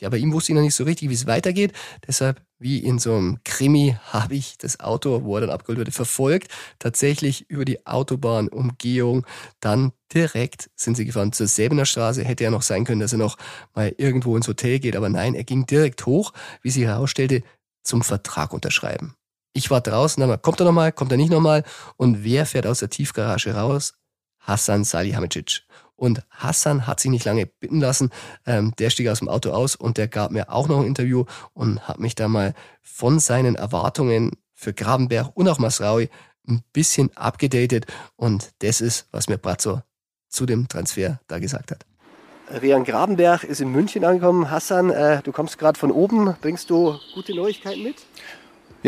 Ja, 0.00 0.08
bei 0.08 0.16
ihm 0.16 0.32
wusste 0.32 0.52
ich 0.52 0.56
noch 0.56 0.62
nicht 0.62 0.74
so 0.74 0.84
richtig, 0.84 1.08
wie 1.08 1.14
es 1.14 1.26
weitergeht. 1.26 1.72
Deshalb, 2.06 2.40
wie 2.58 2.78
in 2.78 2.98
so 2.98 3.14
einem 3.14 3.38
Krimi, 3.44 3.96
habe 4.12 4.34
ich 4.34 4.58
das 4.58 4.80
Auto, 4.80 5.22
wo 5.24 5.36
er 5.36 5.42
dann 5.42 5.50
abgeholt 5.50 5.78
wurde, 5.78 5.92
verfolgt. 5.92 6.50
Tatsächlich 6.78 7.48
über 7.48 7.64
die 7.64 7.86
Autobahnumgehung. 7.86 9.24
Dann 9.60 9.92
direkt 10.12 10.70
sind 10.74 10.96
sie 10.96 11.04
gefahren 11.04 11.32
zur 11.32 11.46
Säbener 11.46 11.84
Straße. 11.84 12.24
Hätte 12.24 12.44
ja 12.44 12.50
noch 12.50 12.62
sein 12.62 12.84
können, 12.84 13.00
dass 13.00 13.12
er 13.12 13.18
noch 13.18 13.36
mal 13.74 13.94
irgendwo 13.98 14.36
ins 14.36 14.48
Hotel 14.48 14.78
geht. 14.80 14.96
Aber 14.96 15.08
nein, 15.08 15.34
er 15.34 15.44
ging 15.44 15.66
direkt 15.66 16.06
hoch, 16.06 16.32
wie 16.62 16.70
sich 16.70 16.84
herausstellte, 16.84 17.42
zum 17.82 18.02
Vertrag 18.02 18.52
unterschreiben. 18.52 19.14
Ich 19.52 19.70
war 19.70 19.80
draußen, 19.80 20.22
aber 20.22 20.38
kommt 20.38 20.60
er 20.60 20.66
nochmal, 20.66 20.92
kommt 20.92 21.10
er 21.10 21.18
nicht 21.18 21.30
nochmal? 21.30 21.64
Und 21.96 22.24
wer 22.24 22.46
fährt 22.46 22.66
aus 22.66 22.80
der 22.80 22.90
Tiefgarage 22.90 23.54
raus? 23.54 23.94
Hassan 24.40 24.84
Salihamidzic. 24.84 25.62
Und 25.96 26.22
Hassan 26.30 26.86
hat 26.86 27.00
sich 27.00 27.10
nicht 27.10 27.24
lange 27.24 27.46
bitten 27.46 27.80
lassen. 27.80 28.10
Ähm, 28.46 28.72
der 28.78 28.90
stieg 28.90 29.08
aus 29.08 29.18
dem 29.18 29.28
Auto 29.28 29.50
aus 29.50 29.74
und 29.74 29.98
der 29.98 30.06
gab 30.06 30.30
mir 30.30 30.50
auch 30.52 30.68
noch 30.68 30.78
ein 30.78 30.86
Interview 30.86 31.24
und 31.54 31.88
hat 31.88 31.98
mich 31.98 32.14
da 32.14 32.28
mal 32.28 32.54
von 32.82 33.18
seinen 33.18 33.56
Erwartungen 33.56 34.30
für 34.54 34.72
Grabenberg 34.72 35.30
und 35.34 35.48
auch 35.48 35.58
Masraui 35.58 36.08
ein 36.48 36.62
bisschen 36.72 37.10
abgedatet. 37.16 37.86
Und 38.16 38.50
das 38.60 38.80
ist, 38.80 39.08
was 39.10 39.28
mir 39.28 39.38
Brazzo 39.38 39.82
zu 40.28 40.46
dem 40.46 40.68
Transfer 40.68 41.20
da 41.26 41.38
gesagt 41.40 41.72
hat. 41.72 41.84
Rian 42.62 42.84
Grabenberg 42.84 43.44
ist 43.44 43.60
in 43.60 43.70
München 43.70 44.04
angekommen. 44.04 44.50
Hassan, 44.50 44.90
äh, 44.90 45.20
du 45.22 45.32
kommst 45.32 45.58
gerade 45.58 45.78
von 45.78 45.90
oben. 45.90 46.34
Bringst 46.40 46.70
du 46.70 46.98
gute 47.14 47.34
Neuigkeiten 47.34 47.82
mit? 47.82 47.96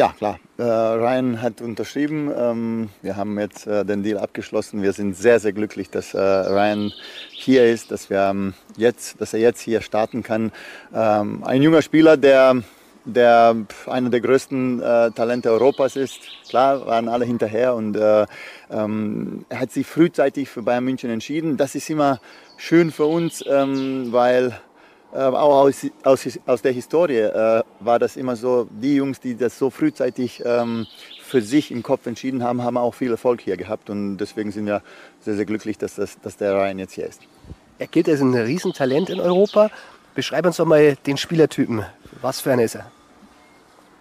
Ja, 0.00 0.14
klar. 0.16 0.40
Äh, 0.56 0.62
Ryan 0.62 1.42
hat 1.42 1.60
unterschrieben. 1.60 2.32
Ähm, 2.34 2.88
wir 3.02 3.16
haben 3.18 3.38
jetzt 3.38 3.66
äh, 3.66 3.84
den 3.84 4.02
Deal 4.02 4.16
abgeschlossen. 4.16 4.80
Wir 4.80 4.94
sind 4.94 5.14
sehr, 5.14 5.40
sehr 5.40 5.52
glücklich, 5.52 5.90
dass 5.90 6.14
äh, 6.14 6.18
Ryan 6.18 6.90
hier 7.28 7.66
ist, 7.66 7.90
dass, 7.90 8.08
wir, 8.08 8.30
ähm, 8.30 8.54
jetzt, 8.78 9.20
dass 9.20 9.34
er 9.34 9.40
jetzt 9.40 9.60
hier 9.60 9.82
starten 9.82 10.22
kann. 10.22 10.52
Ähm, 10.94 11.44
ein 11.44 11.60
junger 11.60 11.82
Spieler, 11.82 12.16
der, 12.16 12.62
der 13.04 13.54
einer 13.84 14.08
der 14.08 14.22
größten 14.22 14.80
äh, 14.80 15.10
Talente 15.10 15.50
Europas 15.50 15.96
ist. 15.96 16.20
Klar, 16.48 16.86
waren 16.86 17.10
alle 17.10 17.26
hinterher 17.26 17.74
und 17.74 17.94
äh, 17.94 18.24
ähm, 18.70 19.44
er 19.50 19.60
hat 19.60 19.70
sich 19.70 19.86
frühzeitig 19.86 20.48
für 20.48 20.62
Bayern 20.62 20.84
München 20.84 21.10
entschieden. 21.10 21.58
Das 21.58 21.74
ist 21.74 21.90
immer 21.90 22.20
schön 22.56 22.90
für 22.90 23.04
uns, 23.04 23.44
ähm, 23.46 24.10
weil 24.12 24.58
auch 25.12 25.64
aus, 25.64 25.86
aus, 26.04 26.38
aus 26.46 26.62
der 26.62 26.72
Historie 26.72 27.18
äh, 27.18 27.62
war 27.80 27.98
das 27.98 28.16
immer 28.16 28.36
so, 28.36 28.68
die 28.70 28.96
Jungs, 28.96 29.20
die 29.20 29.36
das 29.36 29.58
so 29.58 29.70
frühzeitig 29.70 30.42
ähm, 30.44 30.86
für 31.22 31.42
sich 31.42 31.70
im 31.70 31.82
Kopf 31.82 32.06
entschieden 32.06 32.42
haben, 32.42 32.62
haben 32.62 32.76
auch 32.76 32.94
viel 32.94 33.10
Erfolg 33.10 33.40
hier 33.40 33.56
gehabt. 33.56 33.90
Und 33.90 34.18
deswegen 34.18 34.52
sind 34.52 34.66
wir 34.66 34.82
sehr, 35.20 35.34
sehr 35.34 35.44
glücklich, 35.44 35.78
dass, 35.78 35.96
das, 35.96 36.18
dass 36.20 36.36
der 36.36 36.54
Ryan 36.54 36.78
jetzt 36.78 36.94
hier 36.94 37.06
ist. 37.06 37.20
Er 37.78 37.86
gilt 37.86 38.08
als 38.08 38.20
ein 38.20 38.34
Riesentalent 38.34 39.10
in 39.10 39.20
Europa. 39.20 39.70
Beschreib 40.14 40.46
uns 40.46 40.56
doch 40.56 40.66
mal 40.66 40.96
den 41.06 41.16
Spielertypen. 41.16 41.84
Was 42.20 42.40
für 42.40 42.52
einer 42.52 42.64
ist 42.64 42.74
er? 42.74 42.90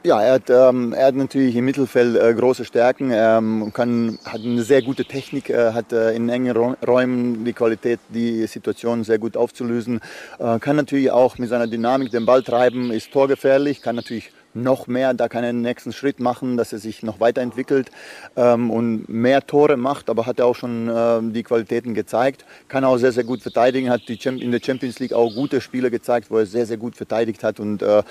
Ja, 0.02 0.22
er 0.22 0.36
hat, 0.36 0.50
ähm, 0.50 0.94
er 0.94 1.08
hat 1.08 1.16
natürlich 1.16 1.58
im 1.58 1.66
Mittelfeld 1.66 2.16
äh, 2.16 2.34
große 2.34 2.64
Stärken, 2.64 3.12
ähm, 3.14 3.74
kann, 3.74 4.18
hat 4.24 4.40
eine 4.40 4.64
sehr 4.64 4.82
gute 4.82 5.04
Technik, 5.04 5.50
äh, 5.50 5.74
hat 5.74 5.92
äh, 5.92 6.16
in 6.16 6.30
engen 6.30 6.56
Räumen 6.56 7.44
die 7.44 7.52
Qualität, 7.52 8.00
die 8.08 8.48
Situation 8.48 9.04
sehr 9.04 9.18
gut 9.18 9.36
aufzulösen, 9.36 10.00
äh, 10.40 10.58
kann 10.60 10.78
natürlich 10.78 11.12
auch 11.12 11.38
mit 11.38 11.50
seiner 11.50 11.68
Dynamik 11.68 12.12
den 12.12 12.26
Ball 12.26 12.44
treiben, 12.44 12.92
ist 12.92 13.12
torgefährlich, 13.12 13.82
kann 13.82 13.98
natürlich 13.98 14.32
noch 14.54 14.88
mehr, 14.88 15.14
da 15.14 15.28
kann 15.28 15.44
er 15.44 15.52
den 15.52 15.62
nächsten 15.62 15.92
Schritt 15.92 16.22
machen, 16.22 16.56
dass 16.56 16.72
er 16.74 16.80
sich 16.80 17.04
noch 17.04 17.20
weiterentwickelt 17.20 17.92
ähm, 18.36 18.72
und 18.72 19.10
mehr 19.10 19.46
Tore 19.46 19.76
macht, 19.78 20.10
aber 20.10 20.26
hat 20.26 20.40
er 20.40 20.46
auch 20.46 20.56
schon 20.56 20.88
äh, 20.88 21.20
die 21.34 21.44
Qualitäten 21.44 21.94
gezeigt, 21.94 22.46
kann 22.68 22.86
auch 22.86 22.98
sehr, 22.98 23.12
sehr 23.12 23.26
gut 23.26 23.42
verteidigen, 23.42 23.90
hat 23.90 24.08
die 24.08 24.18
in 24.26 24.52
der 24.52 24.62
Champions 24.64 25.00
League 25.00 25.14
auch 25.14 25.34
gute 25.34 25.60
Spiele 25.62 25.92
gezeigt, 25.92 26.32
wo 26.32 26.38
er 26.38 26.46
sehr, 26.46 26.66
sehr 26.66 26.78
gut 26.78 26.96
verteidigt 26.96 27.44
hat 27.44 27.60
und 27.60 27.82
äh, 27.82 28.02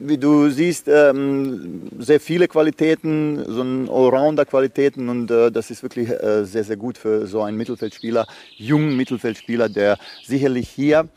wie 0.00 0.18
du 0.18 0.50
siehst, 0.50 0.88
ähm, 0.88 1.82
sehr 1.98 2.20
viele 2.20 2.48
Qualitäten, 2.48 3.44
so 3.46 3.62
ein 3.62 3.88
Allrounder-Qualitäten 3.88 5.08
und 5.08 5.30
äh, 5.30 5.50
das 5.50 5.70
ist 5.70 5.82
wirklich 5.82 6.10
äh, 6.10 6.44
sehr, 6.44 6.64
sehr 6.64 6.76
gut 6.76 6.98
für 6.98 7.26
so 7.26 7.42
einen 7.42 7.56
Mittelfeldspieler, 7.56 8.26
jungen 8.56 8.96
Mittelfeldspieler, 8.96 9.68
der 9.68 9.98
sicherlich 10.24 10.68
hier 10.68 11.08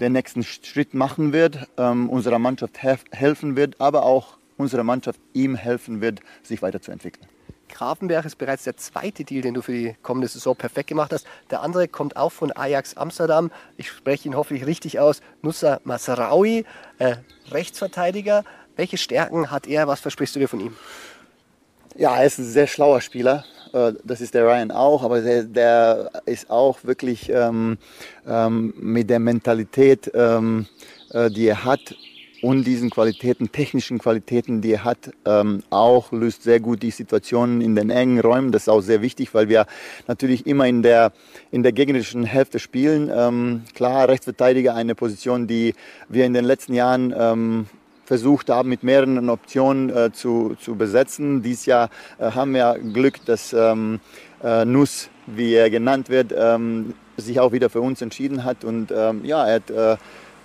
den 0.00 0.12
nächsten 0.12 0.42
Schritt 0.42 0.94
machen 0.94 1.32
wird, 1.32 1.68
ähm, 1.76 2.08
unserer 2.08 2.38
Mannschaft 2.38 2.78
helfen 2.82 3.56
wird, 3.56 3.80
aber 3.80 4.04
auch 4.04 4.38
unserer 4.56 4.84
Mannschaft 4.84 5.20
ihm 5.34 5.54
helfen 5.54 6.00
wird, 6.00 6.20
sich 6.42 6.62
weiterzuentwickeln. 6.62 7.26
Grafenberg 7.68 8.24
ist 8.24 8.36
bereits 8.36 8.64
der 8.64 8.76
zweite 8.76 9.24
Deal, 9.24 9.42
den 9.42 9.54
du 9.54 9.62
für 9.62 9.72
die 9.72 9.94
kommende 10.02 10.28
Saison 10.28 10.56
perfekt 10.56 10.88
gemacht 10.88 11.12
hast. 11.12 11.26
Der 11.50 11.62
andere 11.62 11.88
kommt 11.88 12.16
auch 12.16 12.32
von 12.32 12.50
Ajax 12.52 12.96
Amsterdam. 12.96 13.50
Ich 13.76 13.90
spreche 13.90 14.28
ihn 14.28 14.36
hoffentlich 14.36 14.66
richtig 14.66 14.98
aus. 14.98 15.20
Nussa 15.42 15.80
Masraoui, 15.84 16.64
äh, 16.98 17.16
Rechtsverteidiger. 17.50 18.44
Welche 18.76 18.96
Stärken 18.96 19.50
hat 19.50 19.66
er? 19.66 19.86
Was 19.88 20.00
versprichst 20.00 20.36
du 20.36 20.40
dir 20.40 20.48
von 20.48 20.60
ihm? 20.60 20.76
Ja, 21.96 22.16
er 22.16 22.26
ist 22.26 22.38
ein 22.38 22.44
sehr 22.44 22.66
schlauer 22.66 23.00
Spieler. 23.00 23.44
Äh, 23.72 23.94
das 24.04 24.20
ist 24.20 24.34
der 24.34 24.44
Ryan 24.44 24.70
auch, 24.70 25.02
aber 25.02 25.20
der, 25.20 25.44
der 25.44 26.10
ist 26.26 26.50
auch 26.50 26.84
wirklich 26.84 27.28
ähm, 27.28 27.78
ähm, 28.26 28.72
mit 28.76 29.10
der 29.10 29.18
Mentalität, 29.18 30.10
ähm, 30.14 30.66
äh, 31.10 31.30
die 31.30 31.46
er 31.46 31.64
hat, 31.64 31.96
und 32.42 32.64
diesen 32.64 32.90
Qualitäten, 32.90 33.50
technischen 33.50 33.98
Qualitäten, 33.98 34.60
die 34.60 34.72
er 34.72 34.84
hat, 34.84 35.10
ähm, 35.24 35.62
auch 35.70 36.12
löst 36.12 36.42
sehr 36.42 36.60
gut 36.60 36.82
die 36.82 36.90
Situationen 36.90 37.60
in 37.60 37.74
den 37.74 37.90
engen 37.90 38.20
Räumen. 38.20 38.52
Das 38.52 38.62
ist 38.62 38.68
auch 38.68 38.80
sehr 38.80 39.02
wichtig, 39.02 39.34
weil 39.34 39.48
wir 39.48 39.66
natürlich 40.06 40.46
immer 40.46 40.66
in 40.66 40.82
der, 40.82 41.12
in 41.50 41.62
der 41.62 41.72
gegnerischen 41.72 42.24
Hälfte 42.24 42.58
spielen. 42.58 43.10
Ähm, 43.12 43.62
klar, 43.74 44.08
Rechtsverteidiger 44.08 44.74
eine 44.74 44.94
Position, 44.94 45.46
die 45.46 45.74
wir 46.08 46.26
in 46.26 46.34
den 46.34 46.44
letzten 46.44 46.74
Jahren 46.74 47.14
ähm, 47.16 47.66
versucht 48.04 48.48
haben, 48.48 48.70
mit 48.70 48.82
mehreren 48.82 49.28
Optionen 49.28 49.90
äh, 49.90 50.12
zu, 50.12 50.56
zu 50.60 50.76
besetzen. 50.76 51.42
Dies 51.42 51.66
Jahr 51.66 51.90
äh, 52.18 52.30
haben 52.30 52.54
wir 52.54 52.78
Glück, 52.78 53.24
dass 53.26 53.52
ähm, 53.52 54.00
äh, 54.42 54.64
Nuss, 54.64 55.10
wie 55.26 55.52
er 55.52 55.68
genannt 55.68 56.08
wird, 56.08 56.32
ähm, 56.36 56.94
sich 57.18 57.38
auch 57.40 57.52
wieder 57.52 57.68
für 57.68 57.80
uns 57.80 58.00
entschieden 58.00 58.44
hat. 58.44 58.64
Und 58.64 58.92
ähm, 58.96 59.24
ja, 59.24 59.46
er 59.46 59.54
hat 59.56 59.70
äh, 59.70 59.96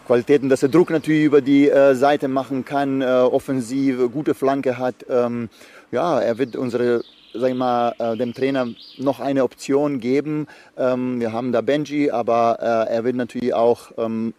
Qualitäten, 0.06 0.50
dass 0.50 0.64
er 0.64 0.70
Druck 0.70 0.90
natürlich 0.90 1.24
über 1.24 1.42
die 1.42 1.70
äh, 1.70 1.96
Seite 1.96 2.28
machen 2.28 2.66
kann, 2.66 3.02
äh, 3.02 3.06
offensiv, 3.06 4.12
gute 4.12 4.34
Flanke 4.34 4.78
hat. 4.78 4.96
Ähm, 5.10 5.50
ja, 5.92 6.20
er 6.20 6.38
wird 6.38 6.56
unsere 6.56 7.04
sag 7.34 7.50
ich 7.50 7.58
mal, 7.58 7.96
äh, 7.98 8.16
dem 8.16 8.34
Trainer 8.34 8.68
noch 8.98 9.20
eine 9.20 9.44
Option 9.44 10.00
geben. 10.00 10.48
Ähm, 10.78 11.20
wir 11.20 11.32
haben 11.32 11.52
da 11.52 11.62
Benji, 11.62 12.12
aber 12.12 12.60
äh, 12.62 12.94
er 12.94 13.04
will 13.04 13.14
natürlich 13.14 13.54
auch 13.54 13.92
ähm, 13.98 14.34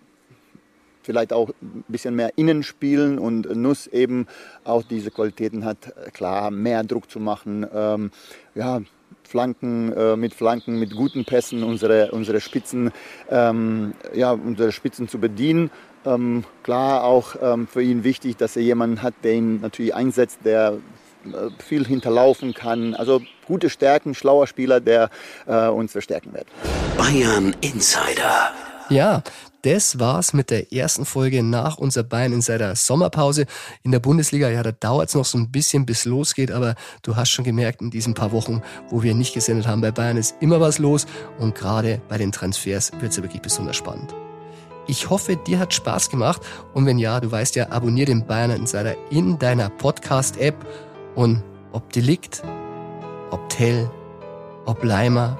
vielleicht 1.02 1.32
auch 1.32 1.50
ein 1.60 1.84
bisschen 1.88 2.14
mehr 2.14 2.30
innen 2.36 2.62
spielen 2.62 3.18
und 3.18 3.54
Nuss 3.54 3.86
eben 3.86 4.26
auch 4.64 4.82
diese 4.82 5.10
Qualitäten 5.10 5.64
hat, 5.64 5.92
klar, 6.12 6.50
mehr 6.50 6.82
Druck 6.84 7.10
zu 7.10 7.20
machen. 7.20 7.66
Ähm, 7.74 8.10
ja, 8.54 8.80
Flanken, 9.22 9.92
äh, 9.92 10.16
mit 10.16 10.34
Flanken, 10.34 10.78
mit 10.78 10.94
guten 10.94 11.24
Pässen 11.24 11.62
unsere, 11.62 12.10
unsere 12.10 12.40
Spitzen, 12.40 12.90
ähm, 13.30 13.94
ja, 14.14 14.32
unsere 14.32 14.72
Spitzen 14.72 15.08
zu 15.08 15.18
bedienen. 15.18 15.70
Ähm, 16.06 16.44
klar 16.62 17.04
auch 17.04 17.36
ähm, 17.40 17.66
für 17.66 17.82
ihn 17.82 18.04
wichtig, 18.04 18.36
dass 18.36 18.56
er 18.56 18.62
jemanden 18.62 19.02
hat, 19.02 19.14
der 19.22 19.34
ihn 19.34 19.60
natürlich 19.60 19.94
einsetzt, 19.94 20.40
der 20.44 20.78
äh, 21.24 21.50
viel 21.62 21.86
hinterlaufen 21.86 22.52
kann. 22.52 22.94
Also 22.94 23.22
gute 23.46 23.70
Stärken, 23.70 24.14
schlauer 24.14 24.46
Spieler, 24.46 24.80
der 24.80 25.10
äh, 25.46 25.68
uns 25.68 25.92
verstärken 25.92 26.34
wird. 26.34 26.46
Bayern 26.98 27.54
Insider. 27.60 28.52
Ja, 28.90 29.22
das 29.64 29.98
war's 29.98 30.34
mit 30.34 30.50
der 30.50 30.72
ersten 30.74 31.06
Folge 31.06 31.42
nach 31.42 31.78
unserer 31.78 32.04
Bayern 32.04 32.34
Insider 32.34 32.76
Sommerpause. 32.76 33.46
In 33.82 33.92
der 33.92 33.98
Bundesliga, 33.98 34.50
ja, 34.50 34.62
da 34.62 34.72
dauert's 34.72 35.14
noch 35.14 35.24
so 35.24 35.38
ein 35.38 35.50
bisschen, 35.50 35.86
bis 35.86 36.04
losgeht, 36.04 36.50
aber 36.50 36.74
du 37.02 37.16
hast 37.16 37.30
schon 37.30 37.46
gemerkt, 37.46 37.80
in 37.80 37.90
diesen 37.90 38.12
paar 38.12 38.32
Wochen, 38.32 38.62
wo 38.90 39.02
wir 39.02 39.14
nicht 39.14 39.32
gesendet 39.32 39.66
haben, 39.66 39.80
bei 39.80 39.90
Bayern 39.90 40.18
ist 40.18 40.36
immer 40.40 40.60
was 40.60 40.78
los 40.78 41.06
und 41.38 41.54
gerade 41.54 42.02
bei 42.08 42.18
den 42.18 42.30
Transfers 42.30 42.92
wird's 43.00 43.16
ja 43.16 43.22
wirklich 43.22 43.40
besonders 43.40 43.76
spannend. 43.76 44.14
Ich 44.86 45.08
hoffe, 45.08 45.36
dir 45.36 45.58
hat 45.58 45.72
Spaß 45.72 46.10
gemacht 46.10 46.42
und 46.74 46.84
wenn 46.84 46.98
ja, 46.98 47.18
du 47.18 47.32
weißt 47.32 47.56
ja, 47.56 47.70
abonnier 47.70 48.04
den 48.04 48.26
Bayern 48.26 48.50
Insider 48.50 48.94
in 49.10 49.38
deiner 49.38 49.70
Podcast-App 49.70 50.56
und 51.14 51.42
ob 51.72 51.90
die 51.94 52.02
liegt, 52.02 52.42
ob 53.30 53.48
Tell, 53.48 53.90
ob 54.66 54.84
Leimer, 54.84 55.38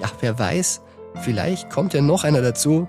ja, 0.00 0.10
wer 0.20 0.36
weiß, 0.36 0.80
vielleicht 1.22 1.70
kommt 1.70 1.94
ja 1.94 2.00
noch 2.00 2.24
einer 2.24 2.42
dazu, 2.42 2.88